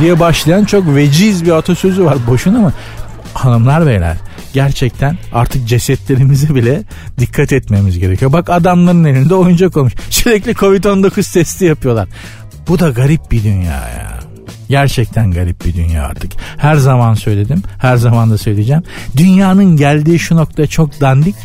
diye 0.00 0.20
başlayan 0.20 0.64
çok 0.64 0.94
veciz 0.94 1.44
bir 1.44 1.50
atasözü 1.50 2.04
var. 2.04 2.16
Boşuna 2.26 2.58
mı? 2.58 2.72
Hanımlar 3.34 3.86
beyler 3.86 4.16
gerçekten 4.52 5.16
artık 5.32 5.68
cesetlerimize 5.68 6.54
bile 6.54 6.82
dikkat 7.18 7.52
etmemiz 7.52 7.98
gerekiyor. 7.98 8.32
Bak 8.32 8.50
adamların 8.50 9.04
elinde 9.04 9.34
oyuncak 9.34 9.76
olmuş. 9.76 9.92
Sürekli 10.10 10.52
Covid-19 10.52 11.32
testi 11.32 11.64
yapıyorlar. 11.64 12.08
Bu 12.68 12.78
da 12.78 12.90
garip 12.90 13.30
bir 13.30 13.44
dünya 13.44 13.72
ya. 13.72 14.18
Gerçekten 14.68 15.30
garip 15.30 15.64
bir 15.64 15.74
dünya 15.74 16.04
artık. 16.04 16.32
Her 16.56 16.76
zaman 16.76 17.14
söyledim, 17.14 17.62
her 17.78 17.96
zaman 17.96 18.30
da 18.30 18.38
söyleyeceğim. 18.38 18.82
Dünyanın 19.16 19.76
geldiği 19.76 20.18
şu 20.18 20.36
nokta 20.36 20.66
çok 20.66 21.00
dandik. 21.00 21.36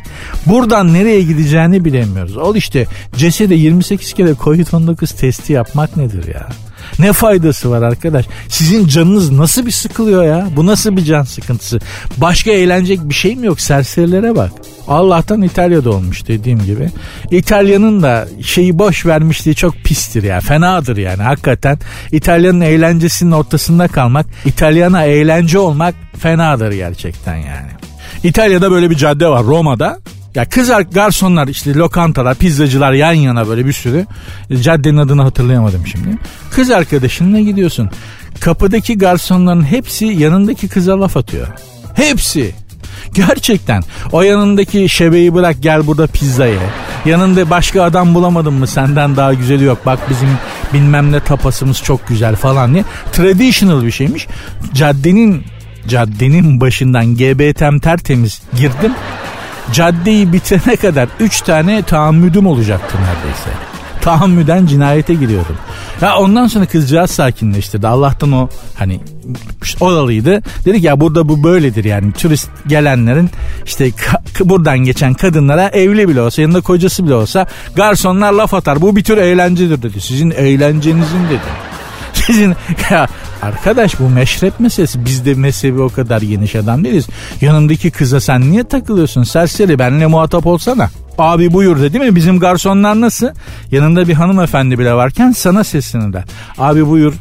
Buradan 0.46 0.94
nereye 0.94 1.22
gideceğini 1.22 1.86
bilemiyoruz. 1.86 2.38
Ol 2.38 2.56
işte 2.56 2.86
cesede 3.18 3.56
28 3.56 4.14
kere 4.14 4.30
Covid-19 4.30 5.18
testi 5.18 5.54
yapmak 5.54 5.98
nedir 5.98 6.34
ya? 6.34 6.50
Ne 7.00 7.14
faydası 7.14 7.72
var 7.72 7.82
arkadaş? 7.82 8.26
Sizin 8.48 8.88
canınız 8.88 9.32
nasıl 9.32 9.66
bir 9.66 9.72
sıkılıyor 9.72 10.24
ya? 10.24 10.48
Bu 10.56 10.66
nasıl 10.66 10.98
bir 10.98 11.04
can 11.04 11.24
sıkıntısı? 11.24 11.80
Başka 12.18 12.52
eğlenecek 12.52 13.00
bir 13.10 13.14
şey 13.14 13.36
mi 13.36 13.48
yok? 13.48 13.62
Serserilere 13.62 14.36
bak. 14.36 14.52
Allah'tan 14.88 15.42
İtalya'da 15.42 15.90
olmuş 15.90 16.28
dediğim 16.28 16.60
gibi. 16.60 16.90
İtalya'nın 17.32 18.04
da 18.04 18.28
şeyi 18.42 18.80
boş 18.80 19.06
vermişliği 19.06 19.56
çok 19.56 19.76
pistir 19.84 20.24
ya. 20.24 20.40
Fenadır 20.40 20.98
yani 20.98 21.24
hakikaten. 21.24 21.80
İtalya'nın 22.12 22.62
eğlencesinin 22.62 23.32
ortasında 23.32 23.88
kalmak, 23.88 24.26
İtalyana 24.46 25.04
eğlence 25.04 25.60
olmak 25.60 25.96
fenadır 26.20 26.72
gerçekten 26.72 27.36
yani. 27.36 27.72
İtalya'da 28.24 28.72
böyle 28.72 28.90
bir 28.90 28.96
cadde 28.96 29.28
var 29.28 29.44
Roma'da. 29.44 30.00
Ya 30.36 30.46
kız 30.46 30.72
garsonlar 30.92 31.48
işte 31.48 31.74
lokantalar, 31.74 32.36
pizzacılar 32.36 32.94
yan 32.94 33.14
yana 33.14 33.48
böyle 33.48 33.66
bir 33.66 33.74
sürü. 33.74 34.06
Caddenin 34.62 34.98
adını 34.98 35.22
hatırlayamadım 35.22 35.88
şimdi. 35.88 36.18
Kız 36.52 36.72
arkadaşınla 36.72 37.40
gidiyorsun. 37.40 37.90
Kapıdaki 38.40 38.98
garsonların 38.98 39.64
hepsi 39.64 40.06
yanındaki 40.06 40.68
kıza 40.68 41.02
laf 41.02 41.18
atıyor. 41.18 41.48
Hepsi. 41.96 42.56
Gerçekten. 43.14 43.84
O 44.12 44.22
yanındaki 44.22 44.90
şebeyi 44.90 45.34
bırak 45.34 45.56
gel 45.62 45.88
burada 45.88 46.08
pizza 46.08 46.46
ye. 46.46 46.60
Yanında 47.06 47.50
başka 47.50 47.84
adam 47.84 48.16
bulamadın 48.16 48.54
mı 48.54 48.68
senden 48.68 49.16
daha 49.16 49.34
güzeli 49.34 49.64
yok. 49.64 49.86
Bak 49.86 50.00
bizim 50.10 50.30
bilmem 50.74 51.12
ne 51.12 51.20
tapasımız 51.20 51.84
çok 51.84 52.08
güzel 52.08 52.36
falan 52.36 52.74
diye. 52.74 52.84
Traditional 53.12 53.86
bir 53.86 53.92
şeymiş. 53.92 54.28
Caddenin 54.74 55.44
caddenin 55.88 56.62
başından 56.62 57.16
GBT'm 57.16 57.80
tertemiz 57.80 58.42
girdim 58.58 58.92
caddeyi 59.72 60.34
bitirene 60.34 60.76
kadar 60.76 61.10
3 61.20 61.42
tane 61.42 61.82
tahammüdüm 61.82 62.48
olacaktı 62.48 62.98
neredeyse. 62.98 63.50
Tahammüden 64.02 64.66
cinayete 64.66 65.14
giriyordum. 65.14 65.56
Ya 66.02 66.18
ondan 66.18 66.48
sonra 66.48 66.66
kızcağız 66.66 67.12
sakinleştirdi. 67.12 67.88
Allah'tan 67.88 68.32
o 68.32 68.50
hani 68.76 69.00
oralıydı. 69.80 70.42
Dedik 70.66 70.84
ya 70.84 71.00
burada 71.00 71.30
bu 71.30 71.44
böyledir 71.44 71.84
yani. 71.84 72.12
Turist 72.12 72.50
gelenlerin 72.68 73.30
işte 73.66 73.92
buradan 74.40 74.80
geçen 74.80 75.14
kadınlara 75.14 75.68
evli 75.68 76.10
bile 76.10 76.22
olsa 76.22 76.42
yanında 76.42 76.62
kocası 76.62 77.06
bile 77.06 77.14
olsa 77.14 77.48
garsonlar 77.76 78.34
laf 78.34 78.54
atar. 78.54 78.82
Bu 78.82 78.96
bir 78.96 79.04
tür 79.04 79.18
eğlencedir 79.18 79.82
dedi. 79.82 80.02
Sizin 80.02 80.32
eğlencenizin 80.32 81.24
dedi. 81.30 81.73
Sizin 82.26 82.56
ya 82.92 83.08
arkadaş 83.42 84.00
bu 84.00 84.10
meşrep 84.10 84.60
meselesi. 84.60 85.06
Biz 85.06 85.26
de 85.26 85.34
mezhebi 85.34 85.82
o 85.82 85.90
kadar 85.90 86.22
geniş 86.22 86.56
adam 86.56 86.84
değiliz. 86.84 87.08
Yanındaki 87.42 87.92
kıza 87.92 88.20
sen 88.20 88.52
niye 88.52 88.64
takılıyorsun? 88.64 89.24
Serseri 89.24 89.80
benimle 89.80 90.08
muhatap 90.08 90.46
olsana. 90.46 90.90
Abi 91.18 91.54
buyur 91.54 91.82
dedi 91.82 92.00
mi? 92.00 92.16
Bizim 92.16 92.40
garsonlar 92.40 93.02
nasıl? 93.02 93.28
Yanında 93.72 94.08
bir 94.08 94.14
hanımefendi 94.14 94.80
bile 94.80 94.94
varken 94.94 95.32
sana 95.32 95.64
seslenirler. 95.64 96.24
Abi 96.58 96.88
buyur 96.88 97.14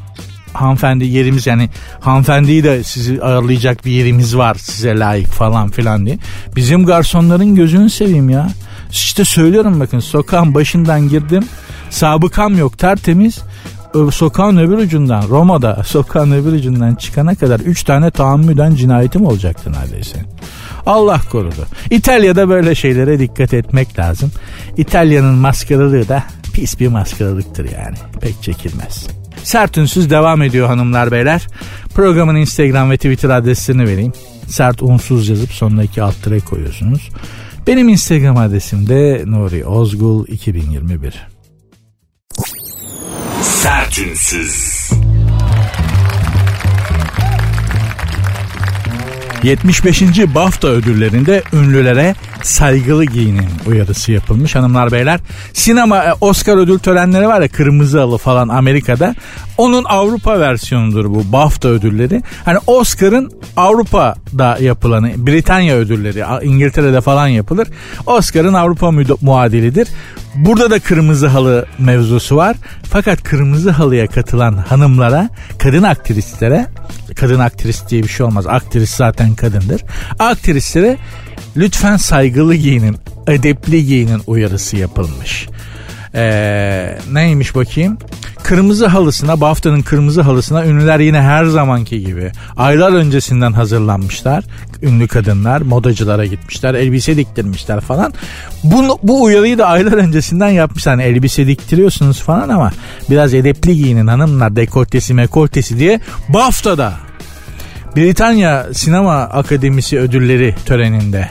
hanımefendi 0.53 1.05
yerimiz 1.05 1.47
yani 1.47 1.71
hanımefendiyi 2.01 2.65
de 2.65 2.85
sizi 2.85 3.23
ağırlayacak 3.23 3.85
bir 3.85 3.91
yerimiz 3.91 4.37
var 4.37 4.55
size 4.55 4.99
layık 4.99 5.29
falan 5.29 5.71
filan 5.71 6.07
diye. 6.07 6.19
Bizim 6.57 6.87
garsonların 6.87 7.55
gözünü 7.55 7.91
seveyim 7.91 8.31
ya. 8.31 8.49
İşte 8.91 9.25
söylüyorum 9.25 9.81
bakın 9.81 10.01
sokağın 10.01 10.55
başından 10.55 11.09
girdim. 11.09 11.45
Sabıkam 11.91 12.59
yok 12.59 12.79
tertemiz 12.79 13.39
sokağın 14.13 14.57
öbür 14.57 14.79
ucundan 14.79 15.29
Roma'da 15.29 15.83
sokağın 15.87 16.33
öbür 16.33 16.53
ucundan 16.53 16.95
çıkana 16.95 17.35
kadar 17.35 17.61
3 17.61 17.83
tane 17.85 18.11
tahammüden 18.11 18.75
cinayetim 18.75 19.27
olacaktı 19.27 19.73
neredeyse. 19.73 20.19
Allah 20.87 21.21
korudu. 21.31 21.67
İtalya'da 21.91 22.49
böyle 22.49 22.75
şeylere 22.75 23.19
dikkat 23.19 23.55
etmek 23.55 23.99
lazım. 23.99 24.33
İtalya'nın 24.77 25.35
maskaralığı 25.35 26.09
da 26.09 26.25
pis 26.53 26.81
bir 26.81 26.89
maskaralıktır 26.89 27.65
yani. 27.65 27.97
Pek 28.21 28.43
çekilmez. 28.43 29.07
Sert 29.43 29.79
Ünsüz 29.79 30.11
devam 30.11 30.43
ediyor 30.43 30.67
hanımlar 30.67 31.13
beyler. 31.13 31.47
Programın 31.95 32.37
Instagram 32.37 32.91
ve 32.91 32.97
Twitter 32.97 33.31
adreslerini 33.31 33.87
vereyim. 33.87 34.13
Sert 34.47 34.83
unsuz 34.83 35.29
yazıp 35.29 35.53
sonuna 35.53 35.83
iki 35.83 36.03
alt 36.03 36.23
tere 36.23 36.41
koyuyorsunuz. 36.41 37.09
Benim 37.67 37.89
Instagram 37.89 38.37
adresim 38.37 38.89
de 38.89 39.23
Nuri 39.27 39.67
Ozgul 39.67 40.27
2021. 40.27 41.27
Sertünsüz. 43.43 44.82
75. 49.43 50.03
BAFTA 50.35 50.69
ödüllerinde 50.69 51.43
ünlülere 51.53 52.15
saygılı 52.43 53.05
giyinin 53.05 53.49
uyarısı 53.67 54.13
yapılmış 54.13 54.55
hanımlar 54.55 54.93
beyler. 54.93 55.21
Sinema 55.53 56.05
e, 56.05 56.13
Oscar 56.21 56.57
ödül 56.57 56.79
törenleri 56.79 57.29
var 57.29 57.41
ya 57.41 57.49
kırmızı 57.49 58.01
halı 58.01 58.19
falan 58.19 58.49
Amerika'da. 58.49 59.15
Onun 59.59 59.85
Avrupa 59.85 60.41
versiyonudur 60.41 61.05
bu 61.05 61.33
BAFTA 61.33 61.69
ödülleri. 61.69 62.23
Hani 62.45 62.59
Oscar'ın 62.67 63.33
Avrupa'da 63.57 64.59
yapılanı 64.61 65.13
Britanya 65.17 65.77
ödülleri 65.77 66.25
İngiltere'de 66.43 67.01
falan 67.01 67.29
yapılır. 67.29 67.69
Oscar'ın 68.07 68.55
Avrupa 68.55 68.91
muadilidir. 69.21 69.89
Burada 70.35 70.71
da 70.71 70.79
kırmızı 70.79 71.27
halı 71.27 71.67
mevzusu 71.79 72.37
var. 72.37 72.57
Fakat 72.83 73.23
kırmızı 73.23 73.71
halıya 73.71 74.07
katılan 74.07 74.57
hanımlara, 74.57 75.29
kadın 75.59 75.83
aktrislere, 75.83 76.67
kadın 77.15 77.39
aktris 77.39 77.89
diye 77.89 78.03
bir 78.03 78.09
şey 78.09 78.27
olmaz. 78.27 78.47
Aktris 78.47 78.91
zaten 78.91 79.35
kadındır. 79.35 79.83
Aktrislere 80.19 80.97
lütfen 81.57 81.97
saygılı 81.97 82.55
giyinin, 82.55 82.97
edepli 83.27 83.87
giyinin 83.87 84.23
uyarısı 84.27 84.77
yapılmış. 84.77 85.49
Ee, 86.15 86.99
neymiş 87.13 87.55
bakayım? 87.55 87.99
Kırmızı 88.43 88.87
halısına, 88.87 89.41
BAFTA'nın 89.41 89.83
kırmızı 89.83 90.23
halısına 90.23 90.67
ünlüler 90.67 91.01
yine 91.01 91.21
her 91.23 91.45
zamanki 91.45 92.05
gibi 92.05 92.33
aylar 92.57 92.93
öncesinden 92.93 93.53
hazırlanmışlar. 93.53 94.45
Ünlü 94.83 95.09
kadınlar 95.09 95.61
modacılara 95.61 96.27
gitmişler, 96.27 96.75
elbise 96.75 97.17
diktirmişler 97.17 97.81
falan. 97.81 98.13
Bu, 98.65 98.99
bu 99.03 99.23
uyarıyı 99.23 99.59
da 99.59 99.67
aylar 99.67 99.93
öncesinden 99.93 100.49
yapmışlar. 100.49 100.95
Hani 100.95 101.03
elbise 101.03 101.47
diktiriyorsunuz 101.47 102.21
falan 102.21 102.49
ama 102.49 102.73
biraz 103.11 103.35
edepli 103.35 103.77
giyinin 103.77 104.07
hanımlar 104.07 104.57
dekoltesi 104.57 105.15
mekoltesi 105.15 105.79
diye 105.79 106.01
BAFTA'da 106.29 106.93
Britanya 107.97 108.67
Sinema 108.73 109.15
Akademisi 109.23 109.99
ödülleri 109.99 110.55
töreninde 110.67 111.29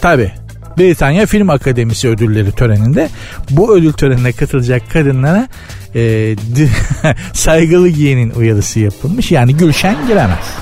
tabi 0.00 0.32
Britanya 0.78 1.26
Film 1.26 1.50
Akademisi 1.50 2.08
ödülleri 2.08 2.52
töreninde 2.52 3.08
bu 3.50 3.76
ödül 3.76 3.92
törenine 3.92 4.32
katılacak 4.32 4.90
kadınlara 4.92 5.48
e, 5.94 6.34
saygılı 7.32 7.88
giyinin 7.88 8.30
uyarısı 8.30 8.80
yapılmış. 8.80 9.30
Yani 9.32 9.56
Gülşen 9.56 9.96
giremez. 10.06 10.54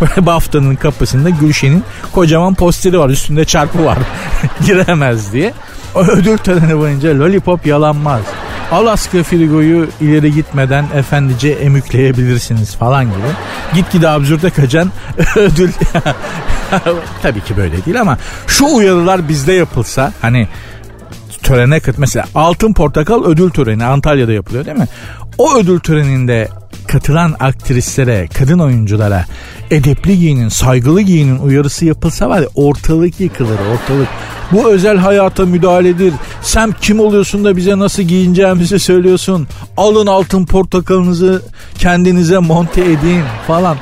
Böyle 0.00 0.26
BAFTA'nın 0.26 0.76
kapısında 0.76 1.30
Gülşen'in 1.30 1.84
kocaman 2.12 2.54
posteri 2.54 2.98
var 2.98 3.08
üstünde 3.08 3.44
çarpı 3.44 3.84
var 3.84 3.98
giremez 4.66 5.32
diye. 5.32 5.52
O 5.94 6.02
ödül 6.02 6.38
töreni 6.38 6.78
boyunca 6.78 7.18
lollipop 7.18 7.66
yalanmaz. 7.66 8.22
Alaska 8.72 9.22
frigoyu 9.22 9.88
ileri 10.00 10.34
gitmeden 10.34 10.84
efendice 10.94 11.48
emükleyebilirsiniz 11.48 12.76
falan 12.76 13.04
gibi. 13.04 13.28
Gitgide 13.74 14.08
absürde 14.08 14.50
kaçan 14.50 14.90
ödül. 15.36 15.70
Tabii 17.22 17.40
ki 17.40 17.56
böyle 17.56 17.84
değil 17.84 18.00
ama 18.00 18.18
şu 18.46 18.66
uyarılar 18.66 19.28
bizde 19.28 19.52
yapılsa 19.52 20.12
hani 20.20 20.48
törene 21.42 21.80
kıt 21.80 21.98
mesela 21.98 22.26
altın 22.34 22.72
portakal 22.72 23.24
ödül 23.24 23.50
töreni 23.50 23.84
Antalya'da 23.84 24.32
yapılıyor 24.32 24.64
değil 24.64 24.76
mi? 24.76 24.88
O 25.38 25.56
ödül 25.56 25.80
töreninde 25.80 26.48
katılan 26.88 27.36
aktrislere, 27.40 28.28
kadın 28.38 28.58
oyunculara 28.58 29.24
edepli 29.70 30.18
giyinin, 30.18 30.48
saygılı 30.48 31.00
giyinin 31.00 31.38
uyarısı 31.38 31.84
yapılsa 31.84 32.28
var 32.28 32.40
ya 32.40 32.48
ortalık 32.54 33.20
yıkılır 33.20 33.58
ortalık. 33.72 34.08
Bu 34.52 34.70
özel 34.70 34.96
hayata 34.96 35.46
müdahaledir. 35.46 36.12
Sen 36.42 36.74
kim 36.80 37.00
oluyorsun 37.00 37.44
da 37.44 37.56
bize 37.56 37.78
nasıl 37.78 38.02
giyineceğimizi 38.02 38.78
söylüyorsun. 38.78 39.48
Alın 39.76 40.06
altın 40.06 40.46
portakalınızı 40.46 41.42
kendinize 41.78 42.38
monte 42.38 42.80
edin 42.80 43.22
falan. 43.46 43.76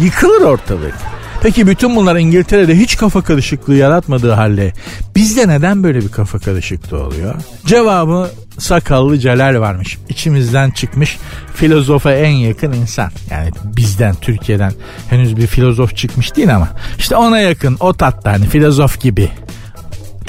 Yıkılır 0.00 0.42
ortalık. 0.42 0.94
Peki 1.42 1.66
bütün 1.66 1.96
bunlar 1.96 2.16
İngiltere'de 2.16 2.78
hiç 2.78 2.96
kafa 2.96 3.22
karışıklığı 3.22 3.74
yaratmadığı 3.74 4.32
halde 4.32 4.72
bizde 5.16 5.48
neden 5.48 5.82
böyle 5.82 6.00
bir 6.00 6.08
kafa 6.08 6.38
karışıklığı 6.38 7.02
oluyor? 7.06 7.34
Cevabı 7.66 8.30
sakallı 8.58 9.18
Celal 9.18 9.60
varmış. 9.60 9.98
İçimizden 10.08 10.70
çıkmış 10.70 11.18
filozofa 11.54 12.12
en 12.12 12.30
yakın 12.30 12.72
insan. 12.72 13.10
Yani 13.30 13.50
bizden 13.64 14.14
Türkiye'den 14.14 14.72
henüz 15.10 15.36
bir 15.36 15.46
filozof 15.46 15.96
çıkmış 15.96 16.36
değil 16.36 16.56
ama 16.56 16.68
işte 16.98 17.16
ona 17.16 17.38
yakın 17.38 17.76
o 17.80 17.92
tatta 17.92 18.32
hani 18.32 18.46
filozof 18.46 19.00
gibi 19.00 19.30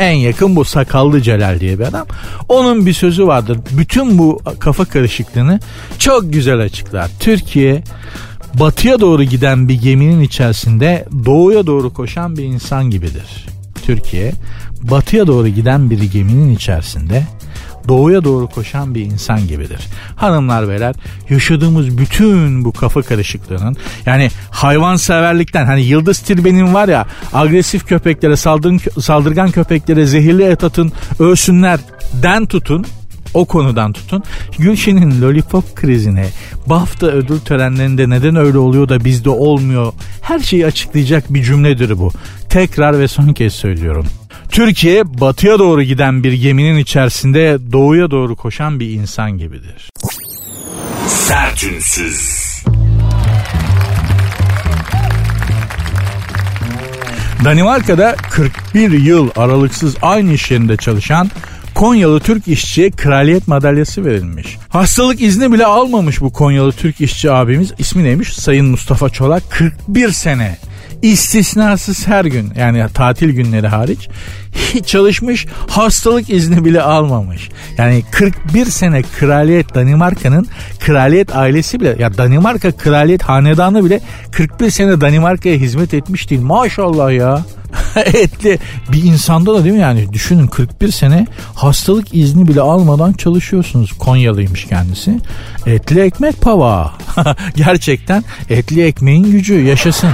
en 0.02 0.16
yakın 0.16 0.56
bu 0.56 0.66
sakallı 0.66 1.22
Celal 1.22 1.60
diye 1.60 1.80
bir 1.80 1.84
adam. 1.84 2.08
Onun 2.50 2.86
bir 2.86 2.94
sözü 2.94 3.28
vardır. 3.28 3.60
Bütün 3.72 4.18
bu 4.18 4.40
kafa 4.60 4.86
karışıklığını 4.86 5.60
çok 6.00 6.34
güzel 6.34 6.60
açıklar. 6.60 7.12
Türkiye 7.20 7.84
batıya 8.54 9.00
doğru 9.00 9.24
giden 9.24 9.70
bir 9.70 9.82
geminin 9.82 10.22
içerisinde 10.22 11.06
doğuya 11.26 11.68
doğru 11.68 11.94
koşan 11.94 12.38
bir 12.38 12.44
insan 12.44 12.90
gibidir. 12.90 13.46
Türkiye 13.86 14.34
batıya 14.84 15.28
doğru 15.28 15.48
giden 15.48 15.90
bir 15.90 16.04
geminin 16.04 16.56
içerisinde 16.56 17.24
doğuya 17.88 18.24
doğru 18.24 18.48
koşan 18.48 18.96
bir 18.96 19.02
insan 19.02 19.48
gibidir. 19.48 19.88
Hanımlar 20.16 20.70
beyler 20.70 20.96
yaşadığımız 21.30 21.98
bütün 21.98 22.66
bu 22.66 22.72
kafa 22.72 23.02
karışıklığının 23.02 23.78
yani 24.06 24.30
hayvan 24.50 24.96
severlikten 24.96 25.66
hani 25.66 25.82
Yıldız 25.82 26.20
Tilbe'nin 26.20 26.74
var 26.74 26.88
ya 26.88 27.06
agresif 27.34 27.88
köpeklere 27.88 28.36
saldırın, 28.36 28.80
saldırgan 29.00 29.52
köpeklere 29.52 30.06
zehirli 30.06 30.44
et 30.44 30.64
atın 30.64 30.92
ölsünler 31.20 31.80
den 32.24 32.46
tutun 32.46 32.86
o 33.34 33.46
konudan 33.46 33.94
tutun. 33.94 34.24
Gülşen'in 34.58 35.22
lollipop 35.22 35.76
krizine 35.76 36.30
BAFTA 36.68 37.08
ödül 37.08 37.40
törenlerinde 37.40 38.10
neden 38.10 38.36
öyle 38.36 38.58
oluyor 38.58 38.90
da 38.90 39.06
bizde 39.06 39.30
olmuyor 39.30 39.94
her 40.22 40.40
şeyi 40.40 40.66
açıklayacak 40.66 41.34
bir 41.34 41.44
cümledir 41.44 41.98
bu. 41.98 42.12
Tekrar 42.50 43.00
ve 43.00 43.08
son 43.08 43.34
kez 43.34 43.54
söylüyorum. 43.54 44.06
Türkiye 44.52 45.20
batıya 45.20 45.60
doğru 45.60 45.84
giden 45.84 46.24
bir 46.24 46.34
geminin 46.34 46.78
içerisinde 46.78 47.58
doğuya 47.72 48.12
doğru 48.12 48.36
koşan 48.36 48.80
bir 48.80 48.90
insan 48.90 49.38
gibidir. 49.38 49.90
Sertünsüz. 51.08 52.42
Danimarka'da 57.46 58.16
41 58.32 58.92
yıl 58.92 59.30
aralıksız 59.36 59.96
aynı 60.02 60.34
iş 60.34 60.52
yerinde 60.52 60.78
çalışan 60.78 61.30
Konyalı 61.76 62.20
Türk 62.20 62.48
işçiye 62.48 62.92
kraliyet 62.92 63.48
madalyası 63.48 64.06
verilmiş. 64.06 64.58
Hastalık 64.70 65.22
izni 65.22 65.52
bile 65.52 65.66
almamış 65.66 66.22
bu 66.22 66.34
Konyalı 66.34 66.72
Türk 66.72 67.02
işçi 67.02 67.32
abimiz. 67.32 67.74
İsmi 67.78 68.04
neymiş? 68.04 68.34
Sayın 68.34 68.66
Mustafa 68.66 69.10
Çolak. 69.10 69.44
41 69.50 70.12
sene 70.12 70.58
istisnasız 71.02 72.08
her 72.08 72.26
gün 72.26 72.52
yani 72.58 72.86
tatil 72.94 73.30
günleri 73.30 73.68
hariç 73.68 74.10
hiç 74.56 74.86
çalışmış 74.86 75.46
hastalık 75.68 76.30
izni 76.30 76.66
bile 76.66 76.82
almamış. 76.82 77.50
Yani 77.78 78.04
41 78.12 78.66
sene 78.66 79.02
kraliyet 79.20 79.76
Danimarka'nın 79.76 80.48
kraliyet 80.80 81.36
ailesi 81.36 81.80
bile 81.80 81.96
ya 82.00 82.18
Danimarka 82.18 82.72
kraliyet 82.72 83.24
hanedanı 83.24 83.86
bile 83.86 84.00
41 84.32 84.70
sene 84.70 85.02
Danimarka'ya 85.02 85.56
hizmet 85.56 85.94
etmiş 85.94 86.30
değil 86.30 86.42
maşallah 86.42 87.12
ya. 87.12 87.42
Etli 88.06 88.60
bir 88.92 89.04
insanda 89.04 89.54
da 89.54 89.64
değil 89.64 89.76
mi 89.76 89.82
yani 89.82 90.14
düşünün 90.14 90.48
41 90.48 90.92
sene 90.92 91.28
hastalık 91.56 92.16
izni 92.16 92.48
bile 92.48 92.62
almadan 92.62 93.14
çalışıyorsunuz 93.14 93.92
Konyalıymış 93.92 94.66
kendisi. 94.66 95.20
Etli 95.66 96.02
ekmek 96.02 96.42
pava. 96.42 96.94
Gerçekten 97.56 98.24
etli 98.50 98.84
ekmeğin 98.84 99.24
gücü 99.24 99.62
yaşasın. 99.62 100.10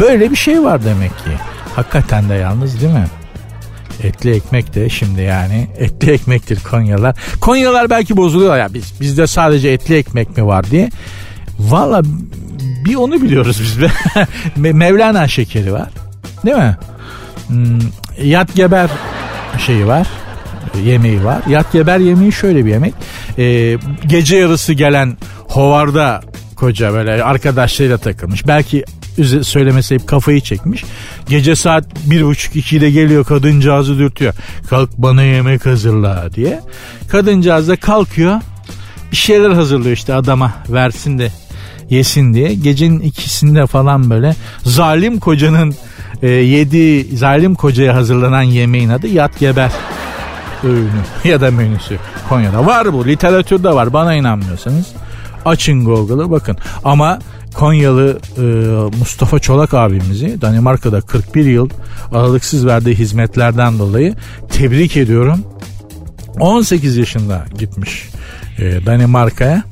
Böyle 0.00 0.30
bir 0.30 0.36
şey 0.36 0.62
var 0.62 0.84
demek 0.84 1.10
ki. 1.10 1.30
Hakikaten 1.76 2.28
de 2.28 2.34
yalnız 2.34 2.80
değil 2.80 2.92
mi? 2.92 3.06
Etli 4.02 4.30
ekmek 4.30 4.74
de 4.74 4.88
şimdi 4.88 5.22
yani 5.22 5.68
etli 5.78 6.12
ekmektir 6.12 6.60
Konyalar. 6.60 7.16
Konyalar 7.40 7.90
belki 7.90 8.16
bozuluyor 8.16 8.56
ya 8.56 8.74
biz 8.74 9.00
bizde 9.00 9.26
sadece 9.26 9.68
etli 9.68 9.96
ekmek 9.96 10.36
mi 10.36 10.46
var 10.46 10.70
diye. 10.70 10.90
Valla 11.58 12.02
bir 12.84 12.94
onu 12.94 13.22
biliyoruz 13.22 13.60
biz 13.60 13.80
be. 13.80 13.90
Mevlana 14.72 15.28
şekeri 15.28 15.72
var. 15.72 15.88
Değil 16.44 16.56
mi? 16.56 16.76
Hmm, 17.48 17.78
yat 18.22 18.54
geber 18.54 18.90
şeyi 19.66 19.86
var 19.86 20.06
yemeği 20.84 21.24
var. 21.24 21.42
Yat 21.48 21.72
geber 21.72 21.98
yemeği 21.98 22.32
şöyle 22.32 22.64
bir 22.64 22.70
yemek. 22.70 22.94
Ee, 23.38 23.78
gece 24.06 24.36
yarısı 24.36 24.72
gelen 24.72 25.16
hovarda 25.48 26.20
koca 26.56 26.92
böyle 26.92 27.24
arkadaşlarıyla 27.24 27.98
takılmış. 27.98 28.46
Belki 28.46 28.84
söylemesi 29.42 29.94
hep 29.94 30.06
kafayı 30.06 30.40
çekmiş. 30.40 30.84
Gece 31.28 31.56
saat 31.56 31.84
bir 32.06 32.24
buçuk 32.24 32.56
ikide 32.56 32.90
geliyor 32.90 33.24
kadıncağızı 33.24 33.98
dürtüyor. 33.98 34.34
Kalk 34.70 34.98
bana 34.98 35.22
yemek 35.22 35.66
hazırla 35.66 36.32
diye. 36.34 36.60
Kadıncağız 37.08 37.68
da 37.68 37.76
kalkıyor. 37.76 38.40
Bir 39.10 39.16
şeyler 39.16 39.50
hazırlıyor 39.50 39.96
işte 39.96 40.14
adama 40.14 40.52
versin 40.68 41.18
de 41.18 41.30
yesin 41.90 42.34
diye. 42.34 42.54
Gecenin 42.54 43.00
ikisinde 43.00 43.66
falan 43.66 44.10
böyle 44.10 44.34
zalim 44.64 45.18
kocanın 45.18 45.74
e, 46.22 46.28
yedi 46.30 47.16
zalim 47.16 47.54
kocaya 47.54 47.94
hazırlanan 47.94 48.42
yemeğin 48.42 48.88
adı 48.88 49.06
yat 49.06 49.38
geber 49.38 49.70
öğünü 50.64 50.90
ya 51.24 51.40
da 51.40 51.50
menüsü 51.50 51.98
Konya'da 52.28 52.66
var 52.66 52.92
bu 52.92 53.06
literatürde 53.06 53.68
var 53.68 53.92
bana 53.92 54.14
inanmıyorsanız 54.14 54.86
açın 55.44 55.84
Google'ı 55.84 56.30
bakın 56.30 56.56
ama 56.84 57.18
Konyalı 57.56 58.18
e, 58.38 58.42
Mustafa 58.98 59.38
Çolak 59.38 59.74
abimizi 59.74 60.40
Danimarka'da 60.40 61.00
41 61.00 61.44
yıl 61.44 61.70
aralıksız 62.12 62.66
verdiği 62.66 62.94
hizmetlerden 62.94 63.78
dolayı 63.78 64.14
tebrik 64.50 64.96
ediyorum. 64.96 65.44
18 66.40 66.96
yaşında 66.96 67.44
gitmiş 67.58 68.08
e, 68.58 68.86
Danimarka'ya. 68.86 69.64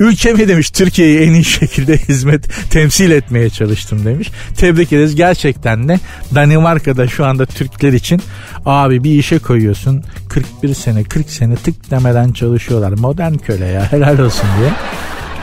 Ülkemi 0.00 0.48
demiş 0.48 0.70
Türkiye'yi 0.70 1.18
en 1.18 1.32
iyi 1.32 1.44
şekilde 1.44 1.98
hizmet 1.98 2.70
temsil 2.70 3.10
etmeye 3.10 3.50
çalıştım 3.50 4.04
demiş. 4.04 4.30
Tebrik 4.56 4.92
ederiz 4.92 5.14
gerçekten 5.14 5.88
de 5.88 6.00
Danimarka'da 6.34 7.08
şu 7.08 7.26
anda 7.26 7.46
Türkler 7.46 7.92
için 7.92 8.22
abi 8.64 9.04
bir 9.04 9.18
işe 9.18 9.38
koyuyorsun 9.38 10.04
41 10.28 10.74
sene 10.74 11.04
40 11.04 11.30
sene 11.30 11.56
tık 11.56 11.90
demeden 11.90 12.32
çalışıyorlar 12.32 12.92
modern 12.92 13.34
köle 13.34 13.66
ya 13.66 13.92
helal 13.92 14.18
olsun 14.18 14.48
diye. 14.60 14.70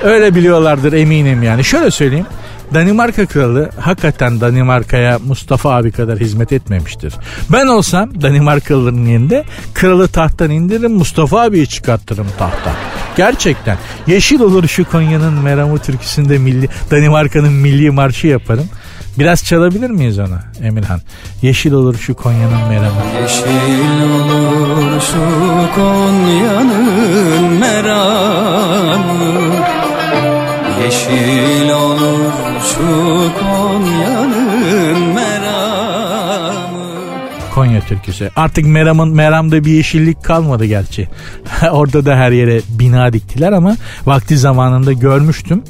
Öyle 0.03 0.36
biliyorlardır 0.36 0.93
eminim 0.93 1.43
yani. 1.43 1.63
Şöyle 1.63 1.91
söyleyeyim. 1.91 2.25
Danimarka 2.73 3.25
kralı 3.25 3.69
hakikaten 3.79 4.41
Danimarka'ya 4.41 5.19
Mustafa 5.19 5.75
abi 5.75 5.91
kadar 5.91 6.19
hizmet 6.19 6.51
etmemiştir. 6.51 7.13
Ben 7.51 7.67
olsam 7.67 8.21
Danimarkalıların 8.21 9.06
yerinde 9.06 9.43
kralı 9.73 10.08
tahttan 10.08 10.49
indiririm 10.49 10.91
Mustafa 10.91 11.41
abiyi 11.41 11.67
çıkartırım 11.67 12.27
tahttan. 12.39 12.73
Gerçekten. 13.17 13.77
Yeşil 14.08 14.39
olur 14.39 14.67
şu 14.67 14.89
Konya'nın 14.89 15.34
Meramı 15.34 15.79
türküsünde 15.79 16.38
milli, 16.38 16.69
Danimarka'nın 16.91 17.53
milli 17.53 17.91
marşı 17.91 18.27
yaparım. 18.27 18.69
Biraz 19.19 19.43
çalabilir 19.43 19.89
miyiz 19.89 20.19
onu 20.19 20.38
Emirhan? 20.63 20.99
Yeşil 21.41 21.71
olur 21.71 21.97
şu 21.97 22.15
Konya'nın 22.15 22.67
meramı. 22.69 23.01
Yeşil 23.21 24.01
olur 24.03 25.01
şu 25.01 25.19
Konya'nın 25.75 27.53
meramı 27.60 29.23
Yeşil 30.83 31.69
olur 31.69 32.31
şu 32.73 32.87
Konya'nın 33.39 35.13
meramı 35.13 36.63
Konya 37.53 37.81
türküsü. 37.81 38.29
Artık 38.35 38.65
Meram'ın 38.65 39.09
Meram'da 39.09 39.65
bir 39.65 39.71
yeşillik 39.71 40.23
kalmadı 40.23 40.65
gerçi. 40.65 41.09
Orada 41.71 42.05
da 42.05 42.15
her 42.15 42.31
yere 42.31 42.61
bina 42.69 43.13
diktiler 43.13 43.51
ama 43.51 43.75
vakti 44.05 44.37
zamanında 44.37 44.93
görmüştüm. 44.93 45.63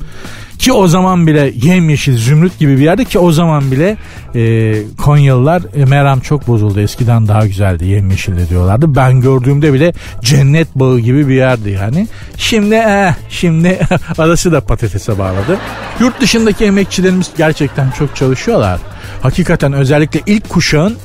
Ki 0.64 0.74
o 0.74 0.88
zaman 0.88 1.28
bile 1.28 1.54
yemyeşil 1.64 2.18
zümrüt 2.18 2.60
gibi 2.60 2.78
bir 2.78 2.84
yerde 2.84 3.06
ki 3.06 3.20
o 3.20 3.32
zaman 3.32 3.72
bile 3.72 3.98
e, 4.36 4.76
Konyalılar 4.98 5.62
e, 5.76 5.86
Meram 5.86 6.20
çok 6.20 6.48
bozuldu. 6.48 6.80
Eskiden 6.80 7.28
daha 7.28 7.48
güzeldi 7.48 7.86
yemyeşildi 7.86 8.50
diyorlardı. 8.50 8.96
Ben 8.96 9.22
gördüğümde 9.22 9.74
bile 9.74 9.94
cennet 10.22 10.76
bağı 10.76 11.00
gibi 11.00 11.28
bir 11.28 11.36
yerdi 11.36 11.70
yani. 11.70 12.08
Şimdi 12.38 12.76
eh, 12.76 13.14
şimdi 13.30 13.80
arası 14.18 14.52
da 14.52 14.62
patatese 14.62 15.20
bağladı. 15.20 15.58
Yurt 16.00 16.22
dışındaki 16.22 16.66
emekçilerimiz 16.66 17.32
gerçekten 17.38 17.92
çok 17.92 18.16
çalışıyorlar. 18.16 18.80
Hakikaten 19.22 19.74
özellikle 19.74 20.22
ilk 20.26 20.50
kuşağın 20.50 20.98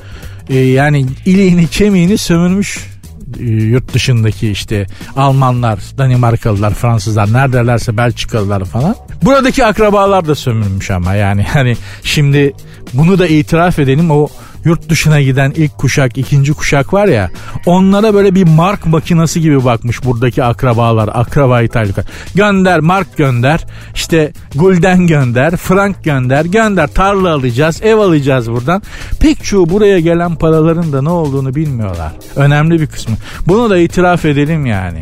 e, 0.51 0.59
yani 0.59 1.07
iliğini 1.27 1.69
kemiğini 1.69 2.19
sömürmüş 2.19 2.98
yurt 3.45 3.95
dışındaki 3.95 4.51
işte 4.51 4.87
Almanlar, 5.17 5.79
Danimarkalılar, 5.99 6.75
Fransızlar 6.75 7.33
neredelerse 7.33 7.97
Belçikalılar 7.97 8.65
falan. 8.65 8.97
Buradaki 9.23 9.65
akrabalar 9.65 10.27
da 10.27 10.35
sömürmüş 10.35 10.91
ama 10.91 11.15
yani 11.15 11.43
hani 11.53 11.77
şimdi 12.03 12.53
bunu 12.95 13.19
da 13.19 13.27
itiraf 13.27 13.79
edelim 13.79 14.11
o 14.11 14.29
yurt 14.69 14.89
dışına 14.89 15.21
giden 15.21 15.53
ilk 15.57 15.79
kuşak, 15.79 16.19
ikinci 16.19 16.53
kuşak 16.53 16.93
var 16.93 17.07
ya 17.07 17.31
onlara 17.67 18.15
böyle 18.15 18.35
bir 18.35 18.45
mark 18.45 18.87
makinası 18.87 19.39
gibi 19.39 19.65
bakmış 19.65 20.05
buradaki 20.05 20.45
akrabalar, 20.45 21.11
akraba 21.15 21.63
İtalyanlar. 21.63 22.05
Gönder, 22.35 22.81
mark 22.81 23.17
gönder, 23.17 23.67
işte 23.95 24.33
gulden 24.55 25.07
gönder, 25.07 25.57
frank 25.57 26.05
gönder, 26.05 26.45
gönder 26.45 26.87
tarla 26.87 27.35
alacağız, 27.35 27.83
ev 27.83 27.97
alacağız 27.97 28.51
buradan. 28.51 28.83
Pek 29.21 29.45
çoğu 29.45 29.71
buraya 29.71 30.01
gelen 30.01 30.35
paraların 30.35 30.93
da 30.93 31.03
ne 31.03 31.11
olduğunu 31.11 31.55
bilmiyorlar. 31.55 32.13
Önemli 32.37 32.81
bir 32.81 32.87
kısmı. 32.87 33.17
Bunu 33.47 33.71
da 33.71 33.79
itiraf 33.79 34.25
edelim 34.25 34.67
yani. 34.67 35.01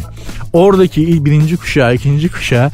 Oradaki 0.53 1.25
birinci 1.25 1.57
kuşağı, 1.57 1.95
ikinci 1.95 2.29
kuşağı 2.29 2.71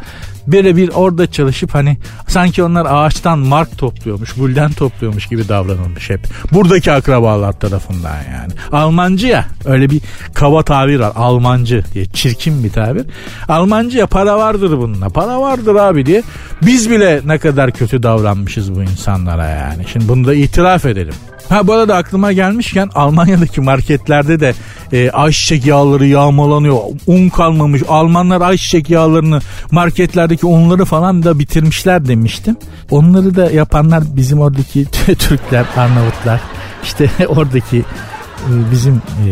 böyle 0.47 0.77
bir 0.77 0.89
orada 0.89 1.31
çalışıp 1.31 1.75
hani 1.75 1.97
sanki 2.29 2.63
onlar 2.63 2.87
ağaçtan 2.89 3.39
mark 3.39 3.79
topluyormuş, 3.79 4.33
gulden 4.33 4.73
topluyormuş 4.73 5.27
gibi 5.27 5.49
davranılmış 5.49 6.11
hep. 6.11 6.21
Buradaki 6.53 6.93
akrabalar 6.93 7.53
tarafından 7.53 8.17
yani. 8.17 8.53
Almancı 8.73 9.27
ya 9.27 9.45
öyle 9.65 9.91
bir 9.91 10.01
kaba 10.35 10.63
tabir 10.63 11.01
var. 11.01 11.13
Almancı 11.17 11.85
diye 11.95 12.07
çirkin 12.07 12.65
bir 12.65 12.71
tabir. 12.71 13.07
Almancı 13.49 13.99
ya 13.99 14.07
para 14.07 14.39
vardır 14.39 14.79
bununla. 14.79 15.09
Para 15.09 15.41
vardır 15.41 15.75
abi 15.75 16.07
diye. 16.07 16.23
Biz 16.63 16.91
bile 16.91 17.21
ne 17.25 17.39
kadar 17.39 17.71
kötü 17.71 18.03
davranmışız 18.03 18.75
bu 18.75 18.83
insanlara 18.83 19.47
yani. 19.49 19.85
Şimdi 19.93 20.09
bunu 20.09 20.27
da 20.27 20.35
itiraf 20.35 20.87
edelim. 20.87 21.15
Ha 21.53 21.67
bu 21.67 21.73
arada 21.73 21.97
aklıma 21.97 22.33
gelmişken 22.33 22.91
Almanya'daki 22.95 23.61
marketlerde 23.61 24.41
de 24.41 24.55
e, 24.93 25.11
ayçiçek 25.11 25.67
yağları 25.67 26.07
yağmalanıyor. 26.07 26.77
Un 27.07 27.29
kalmamış. 27.29 27.83
Almanlar 27.89 28.41
ayçiçek 28.41 28.91
yağlarını 28.91 29.41
marketlerdeki 29.71 30.47
unları 30.47 30.85
falan 30.85 31.23
da 31.23 31.39
bitirmişler 31.39 32.09
demiştim. 32.09 32.57
Onları 32.91 33.37
da 33.37 33.51
yapanlar 33.51 34.03
bizim 34.17 34.41
oradaki 34.41 34.85
Türkler, 35.19 35.65
Arnavutlar. 35.77 36.41
İşte 36.83 37.11
oradaki 37.29 37.79
e, 37.79 38.53
bizim 38.71 38.95
e, 38.95 39.31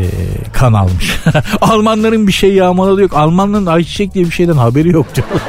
kan 0.53 0.73
almış. 0.73 1.21
Almanların 1.61 2.27
bir 2.27 2.33
şey 2.33 2.55
yağmaladığı 2.55 3.03
yok. 3.03 3.17
Almanların 3.17 3.67
ayçiçek 3.67 4.15
diye 4.15 4.25
bir 4.25 4.31
şeyden 4.31 4.57
haberi 4.57 4.89
yok 4.89 5.07
diyorlar. 5.15 5.43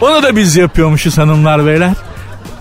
Onu 0.00 0.22
da 0.22 0.36
biz 0.36 0.56
yapıyormuşuz 0.56 1.18
hanımlar 1.18 1.66
beyler 1.66 1.94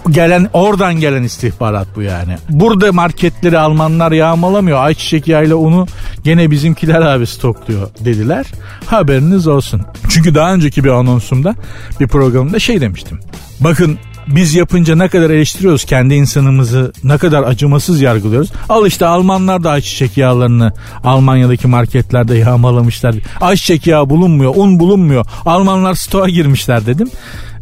gelen 0.10 0.50
oradan 0.54 0.94
gelen 0.94 1.24
istihbarat 1.24 1.88
bu 1.96 2.02
yani. 2.02 2.38
Burada 2.50 2.92
marketleri 2.92 3.60
Almanlar 3.60 4.12
yağmalamıyor. 4.12 4.84
Ayçiçek 4.84 5.28
yağıyla 5.28 5.56
unu 5.56 5.88
gene 6.24 6.52
bizimkiler 6.52 7.02
abi 7.02 7.28
stokluyor 7.28 7.90
dediler. 8.00 8.46
Haberiniz 8.86 9.48
olsun. 9.48 9.82
Çünkü 10.10 10.36
daha 10.36 10.54
önceki 10.54 10.84
bir 10.84 10.90
anonsumda 10.90 11.56
bir 12.00 12.08
programda 12.08 12.60
şey 12.60 12.82
demiştim. 12.82 13.20
Bakın 13.60 14.00
biz 14.28 14.56
yapınca 14.56 14.96
ne 14.96 15.08
kadar 15.08 15.30
eleştiriyoruz 15.30 15.86
kendi 15.86 16.14
insanımızı 16.14 16.92
ne 17.04 17.18
kadar 17.18 17.44
acımasız 17.44 18.02
yargılıyoruz. 18.02 18.52
Al 18.70 18.88
işte 18.88 19.06
Almanlar 19.06 19.64
da 19.64 19.72
ayçiçek 19.72 20.18
yağlarını 20.18 20.74
Almanya'daki 21.04 21.68
marketlerde 21.68 22.38
yağmalamışlar. 22.38 23.16
Ayçiçek 23.42 23.88
yağı 23.88 24.10
bulunmuyor, 24.10 24.54
un 24.56 24.80
bulunmuyor. 24.80 25.26
Almanlar 25.46 25.94
stoğa 25.94 26.30
girmişler 26.30 26.86
dedim. 26.86 27.10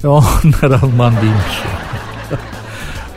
E, 0.03 0.07
onlar 0.07 0.81
Alman 0.81 1.15
değilmiş. 1.15 1.88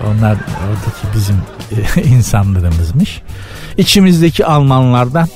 Onlar 0.06 0.36
oradaki 0.68 1.16
bizim 1.16 1.36
e, 1.70 2.02
insanlarımızmış. 2.16 3.22
İçimizdeki 3.76 4.46
Almanlardan 4.46 5.28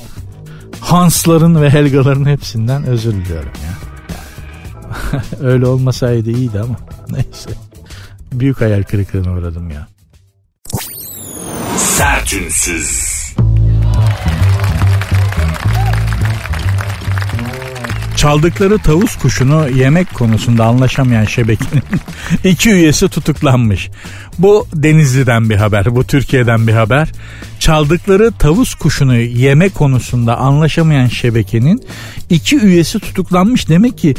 Hansların 0.79 1.61
ve 1.61 1.69
Helgaların 1.69 2.25
hepsinden 2.25 2.83
özür 2.83 3.11
diliyorum 3.11 3.51
ya. 3.63 3.77
Öyle 5.41 5.67
olmasaydı 5.67 6.31
iyiydi 6.31 6.59
ama 6.59 6.75
neyse. 7.09 7.49
Büyük 8.31 8.61
hayal 8.61 8.83
kırıklığına 8.83 9.31
uğradım 9.31 9.69
ya. 9.69 9.87
Sertünsüz. 11.77 13.16
Çaldıkları 18.17 18.77
tavus 18.77 19.15
kuşunu 19.15 19.69
yemek 19.69 20.13
konusunda 20.13 20.65
anlaşamayan 20.65 21.25
şebekenin 21.25 21.83
iki 22.43 22.69
üyesi 22.69 23.09
tutuklanmış. 23.09 23.89
Bu 24.39 24.67
Denizli'den 24.73 25.49
bir 25.49 25.55
haber, 25.55 25.95
bu 25.95 26.03
Türkiye'den 26.03 26.67
bir 26.67 26.73
haber. 26.73 27.11
Çaldıkları 27.59 28.31
tavus 28.31 28.75
kuşunu 28.75 29.15
yeme 29.17 29.69
konusunda 29.69 30.37
anlaşamayan 30.37 31.07
şebekenin 31.07 31.83
iki 32.29 32.59
üyesi 32.59 32.99
tutuklanmış. 32.99 33.69
Demek 33.69 33.97
ki 33.97 34.15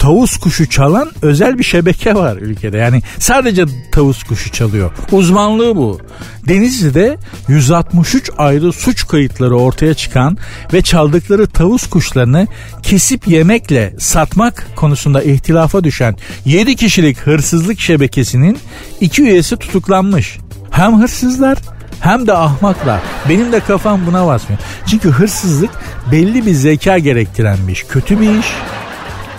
tavus 0.00 0.36
kuşu 0.36 0.68
çalan 0.68 1.10
özel 1.22 1.58
bir 1.58 1.64
şebeke 1.64 2.14
var 2.14 2.36
ülkede. 2.36 2.78
Yani 2.78 3.02
sadece 3.18 3.64
tavus 3.92 4.22
kuşu 4.22 4.52
çalıyor. 4.52 4.90
Uzmanlığı 5.12 5.76
bu. 5.76 6.00
Denizli'de 6.48 7.16
163 7.48 8.30
ayrı 8.38 8.72
suç 8.72 9.08
kayıtları 9.08 9.56
ortaya 9.56 9.94
çıkan 9.94 10.38
ve 10.72 10.82
çaldıkları 10.82 11.46
tavus 11.46 11.90
kuşlarını 11.90 12.46
kesip 12.82 13.28
yemekle 13.28 13.94
satmak 13.98 14.66
konusunda 14.76 15.22
ihtilafa 15.22 15.84
düşen 15.84 16.16
7 16.44 16.76
kişilik 16.76 17.18
hırsızlık 17.18 17.80
şebekesinin 17.80 18.58
iki 19.00 19.22
üyesi 19.22 19.56
tutuklanmış. 19.56 20.38
Hem 20.70 21.00
hırsızlar 21.00 21.58
hem 22.00 22.26
de 22.26 22.32
ahmaklar. 22.32 23.00
Benim 23.28 23.52
de 23.52 23.60
kafam 23.60 24.06
buna 24.06 24.26
basmıyor. 24.26 24.60
Çünkü 24.86 25.10
hırsızlık 25.10 25.70
belli 26.12 26.46
bir 26.46 26.52
zeka 26.52 26.98
gerektiren 26.98 27.58
bir 27.68 27.72
iş. 27.72 27.84
Kötü 27.84 28.20
bir 28.20 28.38
iş 28.38 28.46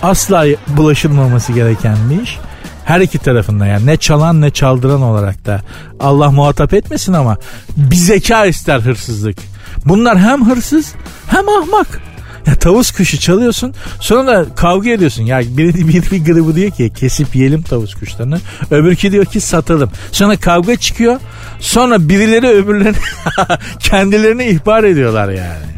asla 0.02 0.46
bulaşılmaması 0.68 1.52
gereken 1.52 1.96
bir 2.10 2.22
iş. 2.22 2.38
Her 2.84 3.00
iki 3.00 3.18
tarafında 3.18 3.66
yani 3.66 3.86
ne 3.86 3.96
çalan 3.96 4.40
ne 4.40 4.50
çaldıran 4.50 5.02
olarak 5.02 5.46
da 5.46 5.60
Allah 6.00 6.30
muhatap 6.30 6.74
etmesin 6.74 7.12
ama 7.12 7.36
bir 7.76 7.96
zeka 7.96 8.46
ister 8.46 8.80
hırsızlık. 8.80 9.36
Bunlar 9.84 10.18
hem 10.18 10.50
hırsız 10.50 10.94
hem 11.26 11.48
ahmak. 11.48 12.00
Ya 12.46 12.54
tavus 12.54 12.90
kuşu 12.90 13.18
çalıyorsun 13.18 13.74
sonra 14.00 14.26
da 14.26 14.54
kavga 14.54 14.90
ediyorsun. 14.90 15.22
Ya 15.22 15.40
biri 15.40 15.88
bir, 15.88 16.10
bir 16.10 16.24
grubu 16.24 16.56
diyor 16.56 16.70
ki 16.70 16.92
kesip 16.96 17.36
yiyelim 17.36 17.62
tavus 17.62 17.94
kuşlarını. 17.94 18.40
Öbürkü 18.70 19.12
diyor 19.12 19.24
ki 19.24 19.40
satalım. 19.40 19.90
Sonra 20.12 20.36
kavga 20.36 20.76
çıkıyor. 20.76 21.20
Sonra 21.60 22.08
birileri 22.08 22.48
öbürlerini 22.48 22.96
kendilerini 23.80 24.44
ihbar 24.44 24.84
ediyorlar 24.84 25.28
yani. 25.28 25.72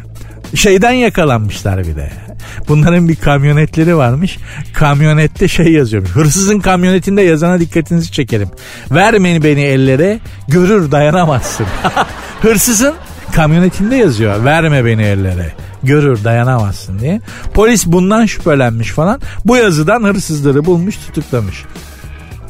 Şeyden 0.55 0.91
yakalanmışlar 0.91 1.87
bir 1.87 1.95
de. 1.95 2.24
Bunların 2.67 3.09
bir 3.09 3.15
kamyonetleri 3.15 3.97
varmış. 3.97 4.37
Kamyonette 4.73 5.47
şey 5.47 5.71
yazıyormuş. 5.71 6.11
Hırsızın 6.11 6.59
kamyonetinde 6.59 7.21
yazana 7.21 7.59
dikkatinizi 7.59 8.11
çekerim. 8.11 8.49
Vermeyin 8.91 9.43
beni 9.43 9.61
ellere 9.61 10.19
görür 10.47 10.91
dayanamazsın. 10.91 11.65
Hırsızın 12.41 12.93
kamyonetinde 13.35 13.95
yazıyor. 13.95 14.43
Verme 14.45 14.85
beni 14.85 15.03
ellere 15.03 15.53
görür 15.83 16.23
dayanamazsın 16.23 16.99
diye. 16.99 17.21
Polis 17.53 17.85
bundan 17.85 18.25
şüphelenmiş 18.25 18.91
falan. 18.91 19.21
Bu 19.45 19.57
yazıdan 19.57 20.03
hırsızları 20.03 20.65
bulmuş 20.65 20.97
tutuklamış. 20.97 21.63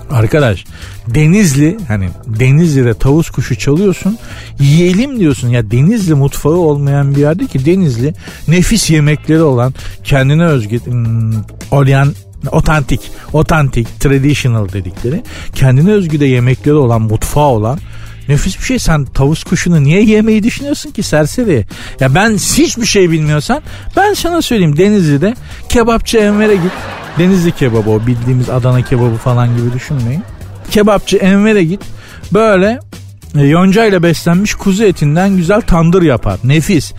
Arkadaş 0.09 0.65
Denizli 1.07 1.77
hani 1.87 2.09
Denizli'de 2.27 2.93
tavus 2.93 3.29
kuşu 3.29 3.55
çalıyorsun 3.55 4.17
yiyelim 4.59 5.19
diyorsun 5.19 5.49
ya 5.49 5.71
Denizli 5.71 6.13
mutfağı 6.13 6.53
olmayan 6.53 7.15
bir 7.15 7.21
yerde 7.21 7.47
ki 7.47 7.65
Denizli 7.65 8.13
nefis 8.47 8.89
yemekleri 8.89 9.41
olan 9.41 9.73
kendine 10.03 10.45
özgü 10.45 10.79
hmm, 10.85 11.33
otantik, 12.51 13.01
otantik, 13.33 13.99
traditional 13.99 14.69
dedikleri 14.73 15.23
kendine 15.55 15.91
özgü 15.91 16.19
de 16.19 16.25
yemekleri 16.25 16.75
olan, 16.75 17.01
mutfağı 17.01 17.47
olan 17.47 17.79
nefis 18.29 18.59
bir 18.59 18.63
şey. 18.63 18.79
Sen 18.79 19.05
tavus 19.05 19.43
kuşunu 19.43 19.83
niye 19.83 20.03
yemeyi 20.03 20.43
düşünüyorsun 20.43 20.91
ki 20.91 21.03
serseri? 21.03 21.65
Ya 21.99 22.15
ben 22.15 22.33
hiçbir 22.33 22.85
şey 22.85 23.11
bilmiyorsan 23.11 23.61
ben 23.95 24.13
sana 24.13 24.41
söyleyeyim 24.41 24.77
Denizli'de 24.77 25.35
kebapçı 25.69 26.17
Enver'e 26.17 26.55
git. 26.55 26.71
Denizli 27.17 27.51
kebabı 27.51 27.89
o 27.89 28.07
bildiğimiz 28.07 28.49
Adana 28.49 28.81
kebabı 28.81 29.15
falan 29.15 29.57
gibi 29.57 29.73
düşünmeyin. 29.73 30.23
Kebapçı 30.71 31.17
Enver'e 31.17 31.63
git. 31.63 31.81
Böyle 32.33 32.79
e, 33.35 33.41
yonca 33.41 33.85
ile 33.85 34.03
beslenmiş 34.03 34.55
kuzu 34.55 34.83
etinden 34.83 35.37
güzel 35.37 35.61
tandır 35.61 36.01
yapar. 36.01 36.39
Nefis. 36.43 36.93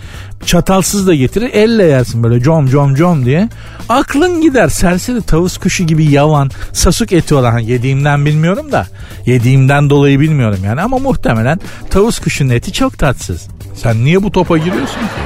Çatalsız 0.44 1.06
da 1.06 1.14
getirir. 1.14 1.50
Elle 1.52 1.84
yersin 1.84 2.22
böyle 2.22 2.42
com 2.42 2.66
com 2.66 2.94
com 2.94 3.24
diye. 3.24 3.48
Aklın 3.88 4.40
gider. 4.40 4.68
Serseri 4.68 5.22
tavus 5.22 5.58
kuşu 5.58 5.84
gibi 5.84 6.04
yavan, 6.04 6.50
sasuk 6.72 7.12
eti 7.12 7.34
olan 7.34 7.58
yediğimden 7.58 8.26
bilmiyorum 8.26 8.72
da. 8.72 8.86
Yediğimden 9.26 9.90
dolayı 9.90 10.20
bilmiyorum 10.20 10.58
yani 10.64 10.80
ama 10.80 10.98
muhtemelen 10.98 11.60
tavus 11.90 12.18
kuşunun 12.18 12.50
eti 12.50 12.72
çok 12.72 12.98
tatsız. 12.98 13.48
Sen 13.74 14.04
niye 14.04 14.22
bu 14.22 14.32
topa 14.32 14.58
giriyorsun 14.58 15.00
ki? 15.00 15.22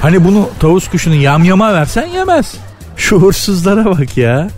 Hani 0.00 0.24
bunu 0.24 0.48
tavus 0.60 0.88
kuşunu 0.88 1.14
yamyama 1.14 1.74
versen 1.74 2.06
yemez. 2.06 2.54
Şuursuzlara 3.00 3.84
bak 3.84 4.16
ya. 4.16 4.50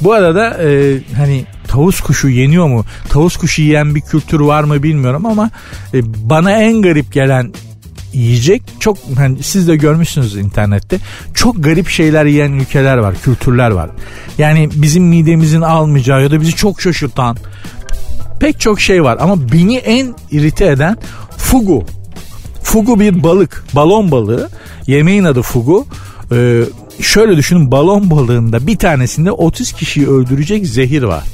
Bu 0.00 0.12
arada 0.12 0.62
e, 0.62 0.98
hani 1.16 1.44
tavus 1.68 2.00
kuşu 2.00 2.28
yeniyor 2.28 2.66
mu? 2.66 2.84
Tavus 3.08 3.36
kuşu 3.36 3.62
yiyen 3.62 3.94
bir 3.94 4.00
kültür 4.00 4.40
var 4.40 4.64
mı 4.64 4.82
bilmiyorum 4.82 5.26
ama 5.26 5.50
e, 5.94 6.00
bana 6.30 6.52
en 6.52 6.82
garip 6.82 7.12
gelen 7.12 7.52
yiyecek 8.12 8.62
çok 8.80 8.98
hani 9.16 9.42
siz 9.42 9.68
de 9.68 9.76
görmüşsünüz 9.76 10.36
internette 10.36 10.98
çok 11.34 11.64
garip 11.64 11.88
şeyler 11.88 12.24
yiyen 12.24 12.52
ülkeler 12.52 12.96
var 12.96 13.14
kültürler 13.22 13.70
var 13.70 13.90
yani 14.38 14.68
bizim 14.74 15.04
midemizin 15.04 15.60
almayacağı 15.60 16.22
ya 16.22 16.30
da 16.30 16.40
bizi 16.40 16.52
çok 16.52 16.80
şaşırtan 16.80 17.36
pek 18.40 18.60
çok 18.60 18.80
şey 18.80 19.04
var 19.04 19.18
ama 19.20 19.52
beni 19.52 19.76
en 19.76 20.14
irite 20.30 20.66
eden 20.66 20.96
fugu 21.36 21.84
fugu 22.62 23.00
bir 23.00 23.22
balık 23.22 23.64
balon 23.74 24.10
balığı 24.10 24.50
yemeğin 24.86 25.24
adı 25.24 25.42
fugu 25.42 25.86
ee, 26.32 26.62
şöyle 27.02 27.36
düşünün 27.36 27.70
balon 27.70 28.10
balığında 28.10 28.66
bir 28.66 28.76
tanesinde 28.76 29.32
30 29.32 29.72
kişiyi 29.72 30.08
öldürecek 30.08 30.66
zehir 30.66 31.02
var 31.02 31.24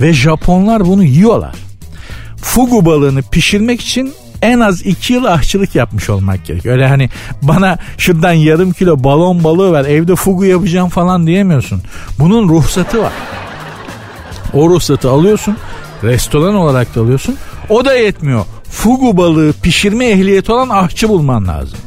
ve 0.00 0.12
Japonlar 0.12 0.86
bunu 0.86 1.04
yiyorlar 1.04 1.54
fugu 2.42 2.84
balığını 2.84 3.22
pişirmek 3.22 3.80
için 3.80 4.12
en 4.42 4.60
az 4.60 4.86
2 4.86 5.12
yıl 5.12 5.24
aşçılık 5.24 5.74
yapmış 5.74 6.10
olmak 6.10 6.46
gerek. 6.46 6.66
Öyle 6.66 6.88
hani 6.88 7.08
bana 7.42 7.78
şuradan 7.98 8.32
yarım 8.32 8.72
kilo 8.72 9.04
balon 9.04 9.44
balığı 9.44 9.72
ver 9.72 9.84
evde 9.84 10.16
fugu 10.16 10.44
yapacağım 10.44 10.88
falan 10.88 11.26
diyemiyorsun. 11.26 11.82
Bunun 12.18 12.48
ruhsatı 12.48 13.02
var. 13.02 13.12
O 14.52 14.68
ruhsatı 14.68 15.10
alıyorsun. 15.10 15.56
Restoran 16.02 16.54
olarak 16.54 16.94
da 16.94 17.00
alıyorsun. 17.00 17.36
O 17.68 17.84
da 17.84 17.94
yetmiyor. 17.94 18.44
Fugu 18.70 19.16
balığı 19.16 19.52
pişirme 19.62 20.06
ehliyeti 20.06 20.52
olan 20.52 20.68
aşçı 20.68 21.08
bulman 21.08 21.48
lazım. 21.48 21.78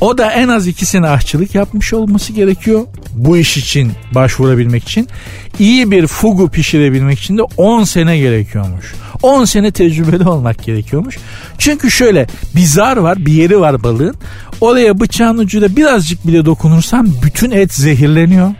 O 0.00 0.18
da 0.18 0.32
en 0.32 0.48
az 0.48 0.66
iki 0.66 0.86
sene 0.86 1.08
aşçılık 1.08 1.54
yapmış 1.54 1.94
olması 1.94 2.32
gerekiyor. 2.32 2.86
Bu 3.12 3.36
iş 3.36 3.56
için 3.56 3.92
başvurabilmek 4.14 4.82
için. 4.82 5.08
iyi 5.58 5.90
bir 5.90 6.06
fugu 6.06 6.50
pişirebilmek 6.50 7.18
için 7.18 7.38
de 7.38 7.42
10 7.42 7.84
sene 7.84 8.18
gerekiyormuş. 8.18 8.94
10 9.22 9.44
sene 9.44 9.70
tecrübeli 9.70 10.28
olmak 10.28 10.64
gerekiyormuş. 10.64 11.18
Çünkü 11.58 11.90
şöyle 11.90 12.26
bir 12.56 12.64
zar 12.64 12.96
var 12.96 13.26
bir 13.26 13.32
yeri 13.32 13.60
var 13.60 13.82
balığın. 13.82 14.14
Oraya 14.60 15.00
bıçağın 15.00 15.38
ucuyla 15.38 15.76
birazcık 15.76 16.26
bile 16.26 16.44
dokunursan 16.44 17.14
bütün 17.22 17.50
et 17.50 17.74
zehirleniyor. 17.74 18.50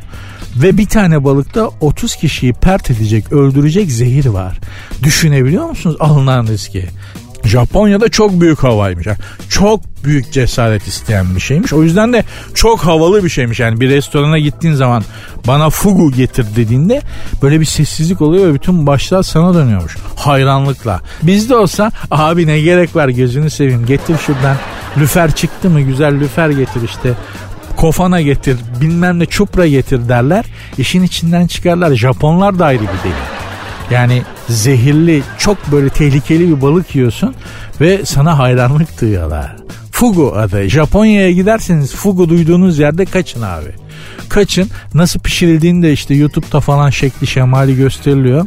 Ve 0.57 0.79
bir 0.79 0.87
tane 0.87 1.25
balıkta 1.25 1.71
30 1.81 2.17
kişiyi 2.17 2.53
pert 2.53 2.91
edecek, 2.91 3.33
öldürecek 3.33 3.93
zehir 3.93 4.27
var. 4.27 4.59
Düşünebiliyor 5.03 5.69
musunuz 5.69 5.97
alınan 6.01 6.47
riski? 6.47 6.87
Japonya'da 7.49 8.09
çok 8.09 8.41
büyük 8.41 8.65
havaymış. 8.65 9.07
Çok 9.49 9.81
büyük 10.05 10.33
cesaret 10.33 10.87
isteyen 10.87 11.35
bir 11.37 11.41
şeymiş. 11.41 11.73
O 11.73 11.83
yüzden 11.83 12.13
de 12.13 12.25
çok 12.55 12.81
havalı 12.81 13.25
bir 13.25 13.29
şeymiş. 13.29 13.61
Yani 13.61 13.81
bir 13.81 13.91
restorana 13.91 14.39
gittiğin 14.39 14.75
zaman 14.75 15.05
bana 15.47 15.71
fugu 15.71 16.13
getir 16.13 16.47
dediğinde 16.57 17.03
böyle 17.43 17.61
bir 17.61 17.65
sessizlik 17.65 18.21
oluyor 18.21 18.49
ve 18.49 18.55
bütün 18.55 18.87
başlar 18.87 19.23
sana 19.23 19.55
dönüyormuş. 19.55 19.97
Hayranlıkla. 20.17 21.01
Bizde 21.23 21.57
olsa 21.57 21.93
abi 22.11 22.47
ne 22.47 22.61
gerek 22.61 22.97
var 22.97 23.09
gözünü 23.09 23.51
seveyim 23.51 23.87
getir 23.87 24.17
şuradan. 24.27 24.57
Lüfer 24.97 25.31
çıktı 25.35 25.71
mı 25.71 25.81
güzel 25.81 26.21
lüfer 26.21 26.51
getir 26.51 26.83
işte 26.85 27.15
kofana 27.77 28.21
getir 28.21 28.57
bilmem 28.81 29.19
ne 29.19 29.27
çupra 29.27 29.67
getir 29.67 30.09
derler. 30.09 30.45
İşin 30.79 31.03
içinden 31.03 31.47
çıkarlar. 31.47 31.95
Japonlar 31.95 32.59
da 32.59 32.67
ayrı 32.67 32.83
bir 32.83 32.87
deli. 32.87 33.15
Yani 33.91 34.23
zehirli 34.49 35.23
çok 35.39 35.73
böyle 35.73 35.89
tehlikeli 35.89 36.49
bir 36.49 36.63
balık 36.63 36.95
yiyorsun 36.95 37.35
ve 37.81 38.05
sana 38.05 38.39
hayranlık 38.39 39.01
duyuyorlar. 39.01 39.57
Fugu 39.93 40.33
adı. 40.37 40.69
Japonya'ya 40.69 41.33
giderseniz 41.33 41.95
fugu 41.95 42.29
duyduğunuz 42.29 42.79
yerde 42.79 43.05
kaçın 43.05 43.43
abi. 43.43 43.71
Kaçın. 44.29 44.71
Nasıl 44.95 45.21
pişirildiğini 45.21 45.83
de 45.83 45.93
işte 45.93 46.15
YouTube'da 46.15 46.61
falan 46.61 46.91
şekli 46.91 47.27
şemali 47.27 47.77
gösteriliyor. 47.77 48.47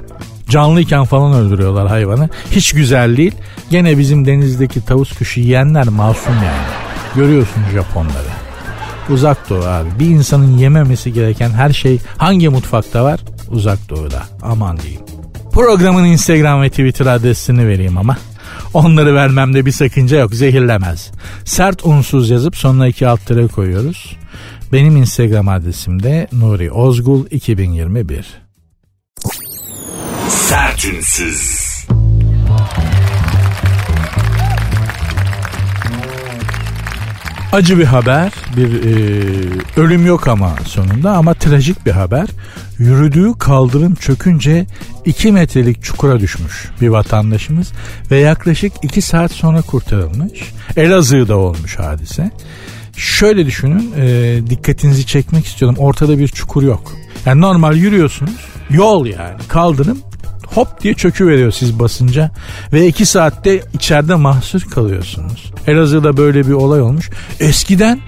Canlıyken 0.50 1.06
falan 1.06 1.34
öldürüyorlar 1.34 1.88
hayvanı. 1.88 2.30
Hiç 2.52 2.74
güzel 2.74 3.18
değil. 3.18 3.36
Gene 3.70 3.98
bizim 3.98 4.28
denizdeki 4.28 4.86
tavus 4.86 5.12
kuşu 5.18 5.40
yiyenler 5.40 5.88
masum 5.88 6.34
yani. 6.36 6.68
Görüyorsun 7.16 7.64
Japonları. 7.74 8.32
Uzak 9.10 9.50
doğu 9.50 9.64
abi. 9.64 9.90
Bir 10.00 10.06
insanın 10.06 10.58
yememesi 10.58 11.14
gereken 11.14 11.50
her 11.50 11.74
şey 11.74 12.00
hangi 12.18 12.50
mutfakta 12.50 13.04
var? 13.04 13.20
Uzak 13.50 13.90
doğuda. 13.90 14.24
Aman 14.42 14.78
diyeyim. 14.80 15.02
Programın 15.54 16.06
Instagram 16.06 16.62
ve 16.62 16.70
Twitter 16.70 17.06
adresini 17.06 17.68
vereyim 17.68 17.98
ama. 17.98 18.18
Onları 18.74 19.16
vermemde 19.16 19.66
bir 19.66 19.72
sakınca 19.72 20.18
yok 20.18 20.36
zehirlemez. 20.36 21.12
Sert 21.46 21.86
unsuz 21.86 22.30
yazıp 22.30 22.58
sonuna 22.58 22.88
iki 22.88 23.08
alt 23.08 23.26
tere 23.26 23.48
koyuyoruz. 23.48 24.18
Benim 24.74 24.98
Instagram 24.98 25.48
adresim 25.48 26.04
de 26.04 26.28
Nuri 26.32 26.72
Ozgul 26.72 27.26
2021. 27.32 28.26
Sertünsüz. 30.30 31.71
Acı 37.52 37.80
bir 37.80 37.86
haber, 37.86 38.32
bir 38.58 38.84
e, 38.84 39.82
ölüm 39.82 40.06
yok 40.06 40.28
ama 40.28 40.56
sonunda 40.66 41.12
ama 41.12 41.34
trajik 41.34 41.86
bir 41.86 41.92
haber. 41.92 42.28
Yürüdüğü 42.80 43.34
kaldırım 43.40 43.96
çökünce 43.96 44.66
2 45.06 45.32
metrelik 45.32 45.84
çukura 45.84 46.20
düşmüş 46.20 46.70
bir 46.82 46.88
vatandaşımız 46.88 47.72
ve 48.12 48.18
yaklaşık 48.18 48.74
2 48.84 49.02
saat 49.02 49.32
sonra 49.32 49.62
kurtarılmış. 49.62 50.42
Elazığ'da 50.78 51.38
olmuş 51.38 51.80
hadise. 51.80 52.32
Şöyle 52.98 53.46
düşünün, 53.46 53.94
e, 53.98 54.40
dikkatinizi 54.50 55.06
çekmek 55.06 55.46
istiyorum. 55.46 55.76
Ortada 55.80 56.20
bir 56.20 56.28
çukur 56.28 56.64
yok. 56.64 56.92
Yani 57.26 57.42
normal 57.42 57.76
yürüyorsunuz, 57.76 58.46
yol 58.70 59.06
yani 59.06 59.38
kaldırım 59.48 59.98
hop 60.54 60.82
diye 60.84 60.94
çökü 60.94 61.28
veriyor 61.28 61.52
siz 61.52 61.80
basınca 61.80 62.32
ve 62.74 62.88
iki 62.88 63.06
saatte 63.06 63.62
içeride 63.74 64.16
mahsur 64.16 64.62
kalıyorsunuz. 64.62 65.52
Elazığ'da 65.68 66.18
böyle 66.18 66.48
bir 66.48 66.54
olay 66.54 66.82
olmuş. 66.82 67.10
Eskiden 67.40 68.00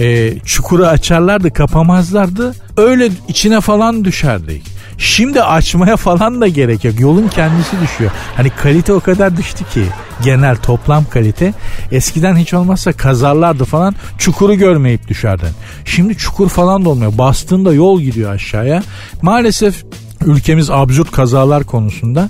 e, 0.00 0.38
çukuru 0.38 0.86
açarlardı 0.86 1.52
kapamazlardı 1.52 2.54
öyle 2.76 3.08
içine 3.28 3.60
falan 3.60 4.04
düşerdik. 4.04 4.76
Şimdi 4.98 5.42
açmaya 5.42 5.96
falan 5.96 6.40
da 6.40 6.48
gerek 6.48 6.84
yok. 6.84 7.00
Yolun 7.00 7.28
kendisi 7.28 7.80
düşüyor. 7.82 8.10
Hani 8.36 8.50
kalite 8.50 8.92
o 8.92 9.00
kadar 9.00 9.36
düştü 9.36 9.64
ki 9.64 9.84
genel 10.24 10.56
toplam 10.56 11.04
kalite. 11.04 11.54
Eskiden 11.92 12.36
hiç 12.36 12.54
olmazsa 12.54 12.92
kazarlardı 12.92 13.64
falan 13.64 13.94
çukuru 14.18 14.54
görmeyip 14.54 15.08
düşerdin. 15.08 15.48
Şimdi 15.84 16.16
çukur 16.16 16.48
falan 16.48 16.84
da 16.84 16.88
olmuyor. 16.88 17.18
Bastığında 17.18 17.72
yol 17.72 18.00
gidiyor 18.00 18.30
aşağıya. 18.30 18.82
Maalesef 19.22 19.84
ülkemiz 20.24 20.70
absürt 20.70 21.10
kazalar 21.10 21.64
konusunda 21.64 22.28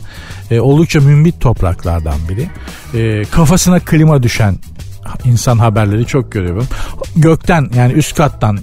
e, 0.51 0.61
oldukça 0.61 1.01
mümbit 1.01 1.41
topraklardan 1.41 2.17
biri. 2.29 2.49
E, 2.95 3.25
kafasına 3.25 3.81
klima 3.81 4.23
düşen 4.23 4.57
insan 5.25 5.59
haberleri 5.59 6.07
çok 6.07 6.33
görüyorum. 6.33 6.67
Gökten 7.17 7.71
yani 7.77 7.93
üst 7.93 8.17
kattan 8.17 8.59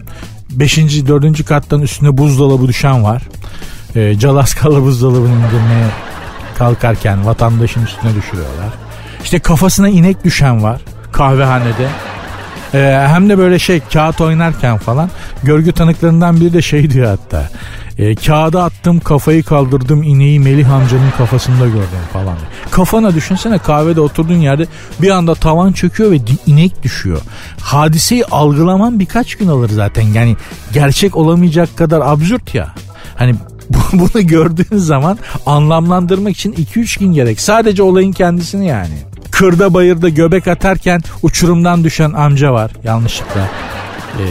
5. 0.52 0.78
4. 0.78 1.46
kattan 1.46 1.82
üstüne 1.82 2.18
buzdolabı 2.18 2.68
düşen 2.68 3.04
var. 3.04 3.22
E, 3.96 4.20
Calaskalı 4.20 4.82
buzdolabını 4.82 5.34
indirmeye 5.34 5.88
kalkarken 6.58 7.26
vatandaşın 7.26 7.86
üstüne 7.86 8.16
düşürüyorlar. 8.16 8.70
İşte 9.24 9.40
kafasına 9.40 9.90
inek 9.90 10.24
düşen 10.24 10.64
var 10.64 10.82
kahvehanede. 11.12 11.88
Ee, 12.74 13.06
hem 13.08 13.30
de 13.30 13.38
böyle 13.38 13.60
şey 13.60 13.80
kağıt 13.94 14.22
oynarken 14.22 14.78
falan 14.78 15.10
görgü 15.44 15.72
tanıklarından 15.72 16.42
biri 16.42 16.54
de 16.54 16.62
şey 16.62 16.90
diyor 16.90 17.08
hatta. 17.08 17.50
E, 17.98 18.16
kağıda 18.16 18.64
attım 18.64 19.00
kafayı 19.00 19.44
kaldırdım 19.44 20.04
ineği 20.04 20.40
Melih 20.40 20.72
amcanın 20.72 21.12
kafasında 21.18 21.66
gördüm 21.66 22.04
falan. 22.14 22.38
Kafana 22.72 23.16
düşünsene 23.16 23.58
kahvede 23.58 24.02
oturduğun 24.02 24.38
yerde 24.38 24.66
bir 25.02 25.10
anda 25.10 25.36
tavan 25.36 25.72
çöküyor 25.72 26.12
ve 26.12 26.18
inek 26.46 26.84
düşüyor. 26.84 27.22
Hadiseyi 27.62 28.26
algılaman 28.26 29.00
birkaç 29.00 29.36
gün 29.36 29.48
alır 29.48 29.70
zaten. 29.70 30.02
Yani 30.02 30.36
gerçek 30.74 31.16
olamayacak 31.16 31.78
kadar 31.78 32.02
absürt 32.02 32.56
ya. 32.56 32.74
Hani 33.16 33.36
bunu 33.94 34.28
gördüğün 34.28 34.78
zaman 34.78 35.18
anlamlandırmak 35.46 36.36
için 36.36 36.54
2-3 36.54 37.00
gün 37.00 37.14
gerek. 37.14 37.42
Sadece 37.42 37.84
olayın 37.84 38.12
kendisini 38.12 38.68
yani. 38.68 39.13
Kırda 39.44 39.74
bayırda 39.74 40.10
göbek 40.10 40.48
atarken 40.48 41.02
uçurumdan 41.24 41.84
düşen 41.84 42.12
amca 42.14 42.54
var 42.54 42.72
yanlışlıkla. 42.84 43.42
Ee, 43.42 44.24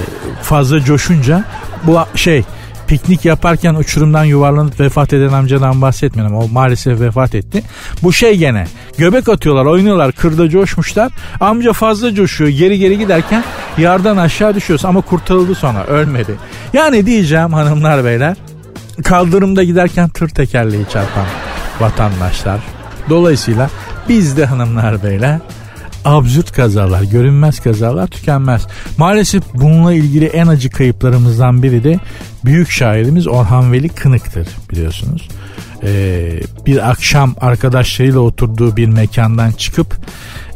fazla 0.42 0.84
coşunca 0.84 1.44
bu 1.84 1.98
şey 2.14 2.44
piknik 2.86 3.24
yaparken 3.24 3.74
uçurumdan 3.74 4.24
yuvarlanıp 4.24 4.80
vefat 4.80 5.12
eden 5.12 5.32
amcadan 5.32 5.82
bahsetmiyorum. 5.82 6.36
O 6.36 6.48
maalesef 6.48 7.00
vefat 7.00 7.34
etti. 7.34 7.62
Bu 8.02 8.12
şey 8.12 8.36
gene 8.36 8.66
göbek 8.98 9.28
atıyorlar 9.28 9.64
oynuyorlar 9.64 10.12
kırda 10.12 10.50
coşmuşlar. 10.50 11.12
Amca 11.40 11.72
fazla 11.72 12.14
coşuyor 12.14 12.50
geri 12.50 12.78
geri 12.78 12.98
giderken 12.98 13.44
yardan 13.78 14.16
aşağı 14.16 14.54
düşüyorsun 14.54 14.88
ama 14.88 15.00
kurtarıldı 15.00 15.54
sonra 15.54 15.84
ölmedi. 15.86 16.34
Yani 16.72 17.06
diyeceğim 17.06 17.52
hanımlar 17.52 18.04
beyler 18.04 18.36
kaldırımda 19.04 19.62
giderken 19.62 20.08
tır 20.08 20.28
tekerleği 20.28 20.84
çarpan 20.92 21.26
vatandaşlar. 21.80 22.60
Dolayısıyla 23.10 23.70
biz 24.08 24.36
de 24.36 24.46
hanımlar 24.46 25.02
beyler 25.02 25.40
absürt 26.04 26.52
kazalar, 26.52 27.02
görünmez 27.02 27.60
kazalar 27.60 28.06
tükenmez. 28.06 28.66
Maalesef 28.98 29.42
bununla 29.54 29.94
ilgili 29.94 30.26
en 30.26 30.46
acı 30.46 30.70
kayıplarımızdan 30.70 31.62
biri 31.62 31.84
de 31.84 31.98
büyük 32.44 32.70
şairimiz 32.70 33.28
Orhan 33.28 33.72
Veli 33.72 33.88
Kınık'tır 33.88 34.48
biliyorsunuz. 34.70 35.28
Ee, 35.82 36.40
bir 36.66 36.90
akşam 36.90 37.34
arkadaşlarıyla 37.40 38.20
oturduğu 38.20 38.76
bir 38.76 38.86
mekandan 38.86 39.52
çıkıp 39.52 39.96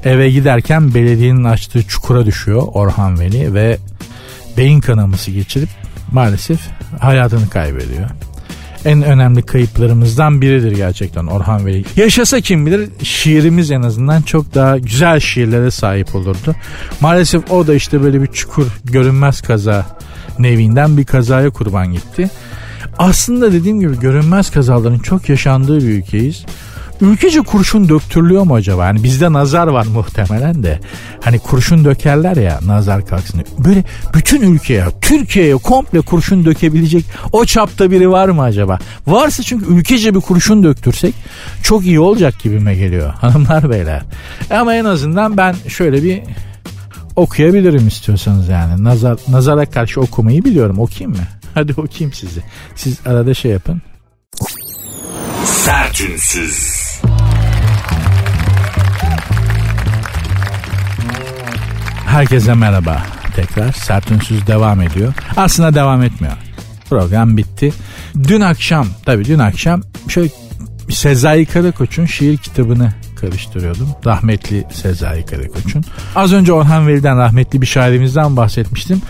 Eve 0.05 0.31
giderken 0.31 0.95
belediyenin 0.95 1.45
açtığı 1.45 1.83
çukura 1.83 2.27
düşüyor 2.27 2.63
Orhan 2.73 3.21
Veli 3.21 3.55
ve 3.55 3.79
beyin 4.57 4.81
kanaması 4.81 5.31
geçirip 5.31 5.69
maalesef 6.13 6.61
hayatını 7.01 7.51
kaybediyor. 7.51 8.11
En 8.87 9.03
önemli 9.03 9.43
kayıplarımızdan 9.43 10.41
biridir 10.41 10.73
gerçekten 10.73 11.27
Orhan 11.27 11.67
Veli. 11.67 11.85
Yaşasa 11.97 12.41
kim 12.41 12.67
bilir 12.67 12.89
şiirimiz 13.03 13.71
en 13.71 13.83
azından 13.83 14.23
çok 14.23 14.55
daha 14.55 14.79
güzel 14.79 15.21
şiirlere 15.21 15.71
sahip 15.71 16.15
olurdu. 16.15 16.55
Maalesef 17.01 17.51
o 17.51 17.67
da 17.67 17.75
işte 17.75 18.03
böyle 18.03 18.23
bir 18.23 18.27
çukur 18.27 18.67
görünmez 18.85 19.41
kaza 19.41 19.87
nevinden 20.39 20.97
bir 20.97 21.05
kazaya 21.05 21.51
kurban 21.51 21.93
gitti. 21.93 22.31
Aslında 22.99 23.53
dediğim 23.53 23.81
gibi 23.81 24.01
görünmez 24.01 24.51
kazaların 24.51 24.99
çok 24.99 25.29
yaşandığı 25.29 25.79
bir 25.79 25.89
ülkeyiz. 25.89 26.45
Ülkece 27.01 27.41
kurşun 27.41 27.89
döktürülüyor 27.89 28.43
mu 28.43 28.55
acaba? 28.55 28.87
Yani 28.87 29.03
bizde 29.03 29.33
nazar 29.33 29.67
var 29.67 29.87
muhtemelen 29.87 30.63
de. 30.63 30.81
Hani 31.21 31.39
kurşun 31.39 31.85
dökerler 31.85 32.37
ya 32.37 32.61
nazar 32.67 33.07
kalksın. 33.07 33.45
Böyle 33.59 33.85
bütün 34.15 34.43
ülkeye, 34.43 34.85
Türkiye'ye 35.01 35.55
komple 35.55 36.01
kurşun 36.01 36.45
dökebilecek 36.45 37.05
o 37.33 37.45
çapta 37.45 37.91
biri 37.91 38.11
var 38.11 38.29
mı 38.29 38.43
acaba? 38.43 38.79
Varsa 39.07 39.43
çünkü 39.43 39.67
ülkece 39.67 40.15
bir 40.15 40.21
kurşun 40.21 40.63
döktürsek 40.63 41.15
çok 41.63 41.87
iyi 41.87 42.01
olacak 42.01 42.35
gibime 42.43 42.75
geliyor 42.75 43.13
hanımlar 43.21 43.71
beyler. 43.71 44.03
Ama 44.51 44.75
en 44.75 44.85
azından 44.85 45.37
ben 45.37 45.57
şöyle 45.69 46.03
bir 46.03 46.23
okuyabilirim 47.17 47.89
istiyorsanız 47.89 48.49
yani. 48.49 48.85
Nazar, 48.85 49.17
nazara 49.29 49.67
karşı 49.67 50.01
okumayı 50.01 50.45
biliyorum. 50.45 50.79
Okuyayım 50.79 51.11
mı? 51.11 51.25
Hadi 51.55 51.73
okuyayım 51.73 52.13
sizi. 52.13 52.43
Siz 52.75 53.07
arada 53.07 53.35
şey 53.35 53.51
yapın. 53.51 53.83
Sertünsüz. 55.45 56.86
Herkese 62.17 62.55
merhaba. 62.55 63.03
Tekrar 63.35 63.73
Sertünsüz 63.73 64.47
devam 64.47 64.83
ediyor. 64.83 65.15
Aslında 65.37 65.75
devam 65.75 66.03
etmiyor. 66.03 66.35
Program 66.91 67.37
bitti. 67.37 67.73
Dün 68.29 68.41
akşam, 68.41 68.87
tabii 69.05 69.25
dün 69.25 69.39
akşam 69.39 69.83
şöyle 70.09 70.29
Sezai 70.91 71.47
Karakoç'un 71.47 72.07
şiir 72.07 72.37
kitabını 72.37 72.93
karıştırıyordum. 73.21 73.89
Rahmetli 74.07 74.65
Sezai 74.73 75.27
Karakoç'un. 75.27 75.85
Az 76.15 76.33
önce 76.33 76.53
Orhan 76.53 76.89
Veli'den 76.89 77.19
rahmetli 77.19 77.63
bir 77.63 77.67
şairimizden 77.67 78.37
bahsetmiştim. 78.37 79.03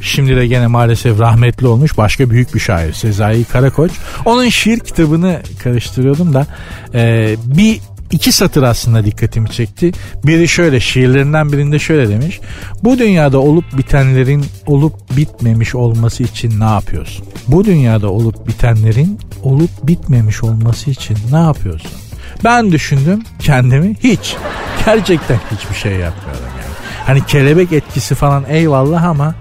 Şimdi 0.00 0.36
de 0.36 0.46
gene 0.46 0.66
maalesef 0.66 1.20
rahmetli 1.20 1.66
olmuş 1.66 1.98
başka 1.98 2.30
büyük 2.30 2.54
bir 2.54 2.60
şair 2.60 2.92
Sezai 2.92 3.44
Karakoç. 3.44 3.92
Onun 4.24 4.48
şiir 4.48 4.80
kitabını 4.80 5.40
karıştırıyordum 5.62 6.34
da 6.34 6.46
e, 6.94 7.34
bir 7.44 7.80
iki 8.10 8.32
satır 8.32 8.62
aslında 8.62 9.04
dikkatimi 9.04 9.50
çekti. 9.50 9.92
Biri 10.24 10.48
şöyle 10.48 10.80
şiirlerinden 10.80 11.52
birinde 11.52 11.78
şöyle 11.78 12.08
demiş. 12.08 12.40
Bu 12.84 12.98
dünyada 12.98 13.38
olup 13.38 13.78
bitenlerin 13.78 14.44
olup 14.66 15.16
bitmemiş 15.16 15.74
olması 15.74 16.22
için 16.22 16.60
ne 16.60 16.64
yapıyorsun? 16.64 17.26
Bu 17.48 17.64
dünyada 17.64 18.10
olup 18.10 18.46
bitenlerin 18.48 19.18
olup 19.42 19.70
bitmemiş 19.82 20.42
olması 20.44 20.90
için 20.90 21.16
ne 21.32 21.38
yapıyorsun? 21.38 21.90
Ben 22.44 22.72
düşündüm 22.72 23.22
kendimi 23.38 23.94
hiç. 24.02 24.36
Gerçekten 24.86 25.40
hiçbir 25.50 25.74
şey 25.74 25.92
yapmıyorum 25.92 26.48
yani. 26.62 26.74
Hani 27.06 27.26
kelebek 27.26 27.72
etkisi 27.72 28.14
falan 28.14 28.44
eyvallah 28.48 29.02
ama 29.02 29.34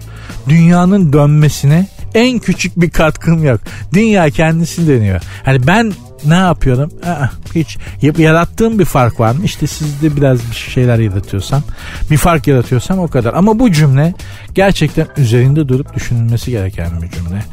dünyanın 0.49 1.13
dönmesine 1.13 1.87
en 2.15 2.39
küçük 2.39 2.81
bir 2.81 2.89
katkım 2.89 3.43
yok. 3.43 3.61
Dünya 3.93 4.29
kendisi 4.29 4.87
dönüyor. 4.87 5.21
Hani 5.45 5.67
ben 5.67 5.93
ne 6.25 6.33
yapıyorum? 6.33 6.91
Aa, 7.05 7.27
hiç 7.55 7.77
yarattığım 8.17 8.79
bir 8.79 8.85
fark 8.85 9.19
var 9.19 9.35
mı? 9.35 9.45
İşte 9.45 9.67
sizde 9.67 10.15
biraz 10.15 10.51
bir 10.51 10.55
şeyler 10.55 10.99
yaratıyorsam, 10.99 11.63
bir 12.11 12.17
fark 12.17 12.47
yaratıyorsam 12.47 12.99
o 12.99 13.07
kadar. 13.07 13.33
Ama 13.33 13.59
bu 13.59 13.71
cümle 13.71 14.13
gerçekten 14.53 15.07
üzerinde 15.17 15.67
durup 15.69 15.95
düşünülmesi 15.95 16.51
gereken 16.51 17.01
bir 17.01 17.09
cümle 17.09 17.43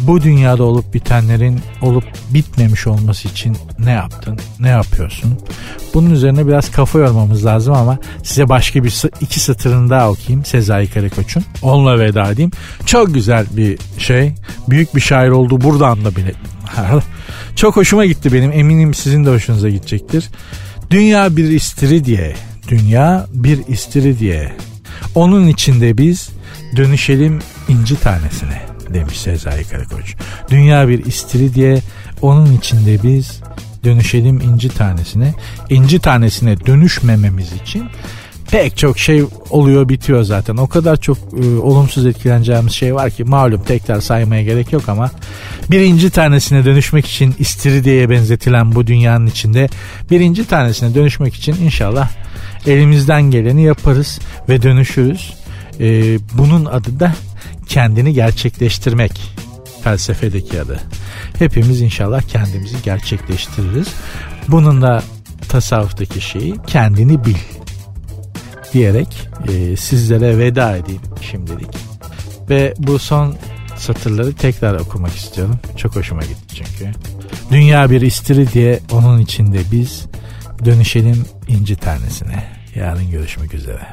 bu 0.00 0.22
dünyada 0.22 0.62
olup 0.62 0.94
bitenlerin 0.94 1.60
olup 1.82 2.04
bitmemiş 2.30 2.86
olması 2.86 3.28
için 3.28 3.56
ne 3.78 3.90
yaptın, 3.90 4.38
ne 4.60 4.68
yapıyorsun? 4.68 5.38
Bunun 5.94 6.10
üzerine 6.10 6.46
biraz 6.46 6.70
kafa 6.70 6.98
yormamız 6.98 7.44
lazım 7.44 7.74
ama 7.74 7.98
size 8.22 8.48
başka 8.48 8.84
bir 8.84 9.02
iki 9.20 9.40
satırını 9.40 9.90
daha 9.90 10.10
okuyayım 10.10 10.44
Sezai 10.44 10.90
Karakoç'un. 10.90 11.44
Onunla 11.62 11.98
veda 11.98 12.30
edeyim. 12.30 12.50
Çok 12.86 13.14
güzel 13.14 13.46
bir 13.50 13.78
şey. 13.98 14.34
Büyük 14.68 14.94
bir 14.94 15.00
şair 15.00 15.28
oldu 15.28 15.60
buradan 15.60 16.04
da 16.04 16.16
bile. 16.16 16.32
Çok 17.56 17.76
hoşuma 17.76 18.04
gitti 18.04 18.32
benim. 18.32 18.52
Eminim 18.52 18.94
sizin 18.94 19.24
de 19.24 19.30
hoşunuza 19.30 19.68
gidecektir. 19.68 20.28
Dünya 20.90 21.36
bir 21.36 21.50
istiri 21.50 22.04
diye. 22.04 22.34
Dünya 22.68 23.26
bir 23.32 23.66
istiri 23.66 24.18
diye. 24.18 24.52
Onun 25.14 25.48
içinde 25.48 25.98
biz 25.98 26.30
dönüşelim 26.76 27.38
inci 27.68 28.00
tanesine 28.00 28.77
demiş 28.94 29.18
Sezai 29.18 29.64
Karakoç. 29.64 30.14
Dünya 30.50 30.88
bir 30.88 31.06
istiri 31.06 31.54
diye 31.54 31.80
onun 32.22 32.56
içinde 32.56 33.02
biz 33.02 33.40
dönüşelim 33.84 34.40
inci 34.40 34.68
tanesine. 34.68 35.34
İnci 35.70 35.98
tanesine 35.98 36.66
dönüşmememiz 36.66 37.52
için 37.52 37.84
pek 38.50 38.76
çok 38.76 38.98
şey 38.98 39.24
oluyor 39.50 39.88
bitiyor 39.88 40.22
zaten. 40.22 40.56
O 40.56 40.66
kadar 40.66 40.96
çok 40.96 41.18
e, 41.18 41.58
olumsuz 41.58 42.06
etkileneceğimiz 42.06 42.72
şey 42.72 42.94
var 42.94 43.10
ki 43.10 43.24
malum 43.24 43.62
tekrar 43.62 44.00
saymaya 44.00 44.42
gerek 44.42 44.72
yok 44.72 44.88
ama 44.88 45.10
birinci 45.70 46.10
tanesine 46.10 46.64
dönüşmek 46.64 47.06
için 47.06 47.34
istiridyeye 47.38 48.10
benzetilen 48.10 48.74
bu 48.74 48.86
dünyanın 48.86 49.26
içinde 49.26 49.68
birinci 50.10 50.44
tanesine 50.46 50.94
dönüşmek 50.94 51.34
için 51.34 51.56
inşallah 51.64 52.10
elimizden 52.66 53.22
geleni 53.22 53.62
yaparız 53.62 54.18
ve 54.48 54.62
dönüşürüz. 54.62 55.34
E, 55.80 56.18
bunun 56.38 56.64
adı 56.64 57.00
da 57.00 57.14
kendini 57.68 58.12
gerçekleştirmek 58.12 59.20
felsefedeki 59.82 60.60
adı. 60.60 60.80
Hepimiz 61.38 61.80
inşallah 61.80 62.22
kendimizi 62.22 62.76
gerçekleştiririz. 62.84 63.88
Bunun 64.48 64.82
da 64.82 65.02
tasavvuftaki 65.48 66.20
şeyi 66.20 66.54
kendini 66.66 67.24
bil 67.24 67.36
diyerek 68.72 69.28
e, 69.48 69.76
sizlere 69.76 70.38
veda 70.38 70.76
edeyim 70.76 71.02
şimdilik. 71.30 71.68
Ve 72.50 72.74
bu 72.78 72.98
son 72.98 73.34
satırları 73.76 74.32
tekrar 74.32 74.80
okumak 74.80 75.16
istiyorum. 75.16 75.60
Çok 75.76 75.96
hoşuma 75.96 76.22
gitti 76.22 76.54
çünkü. 76.54 76.92
Dünya 77.50 77.90
bir 77.90 78.00
istiri 78.00 78.52
diye 78.52 78.80
onun 78.92 79.20
içinde 79.20 79.58
biz 79.72 80.06
dönüşelim 80.64 81.24
inci 81.48 81.76
tanesine. 81.76 82.44
Yarın 82.74 83.10
görüşmek 83.10 83.54
üzere. 83.54 83.92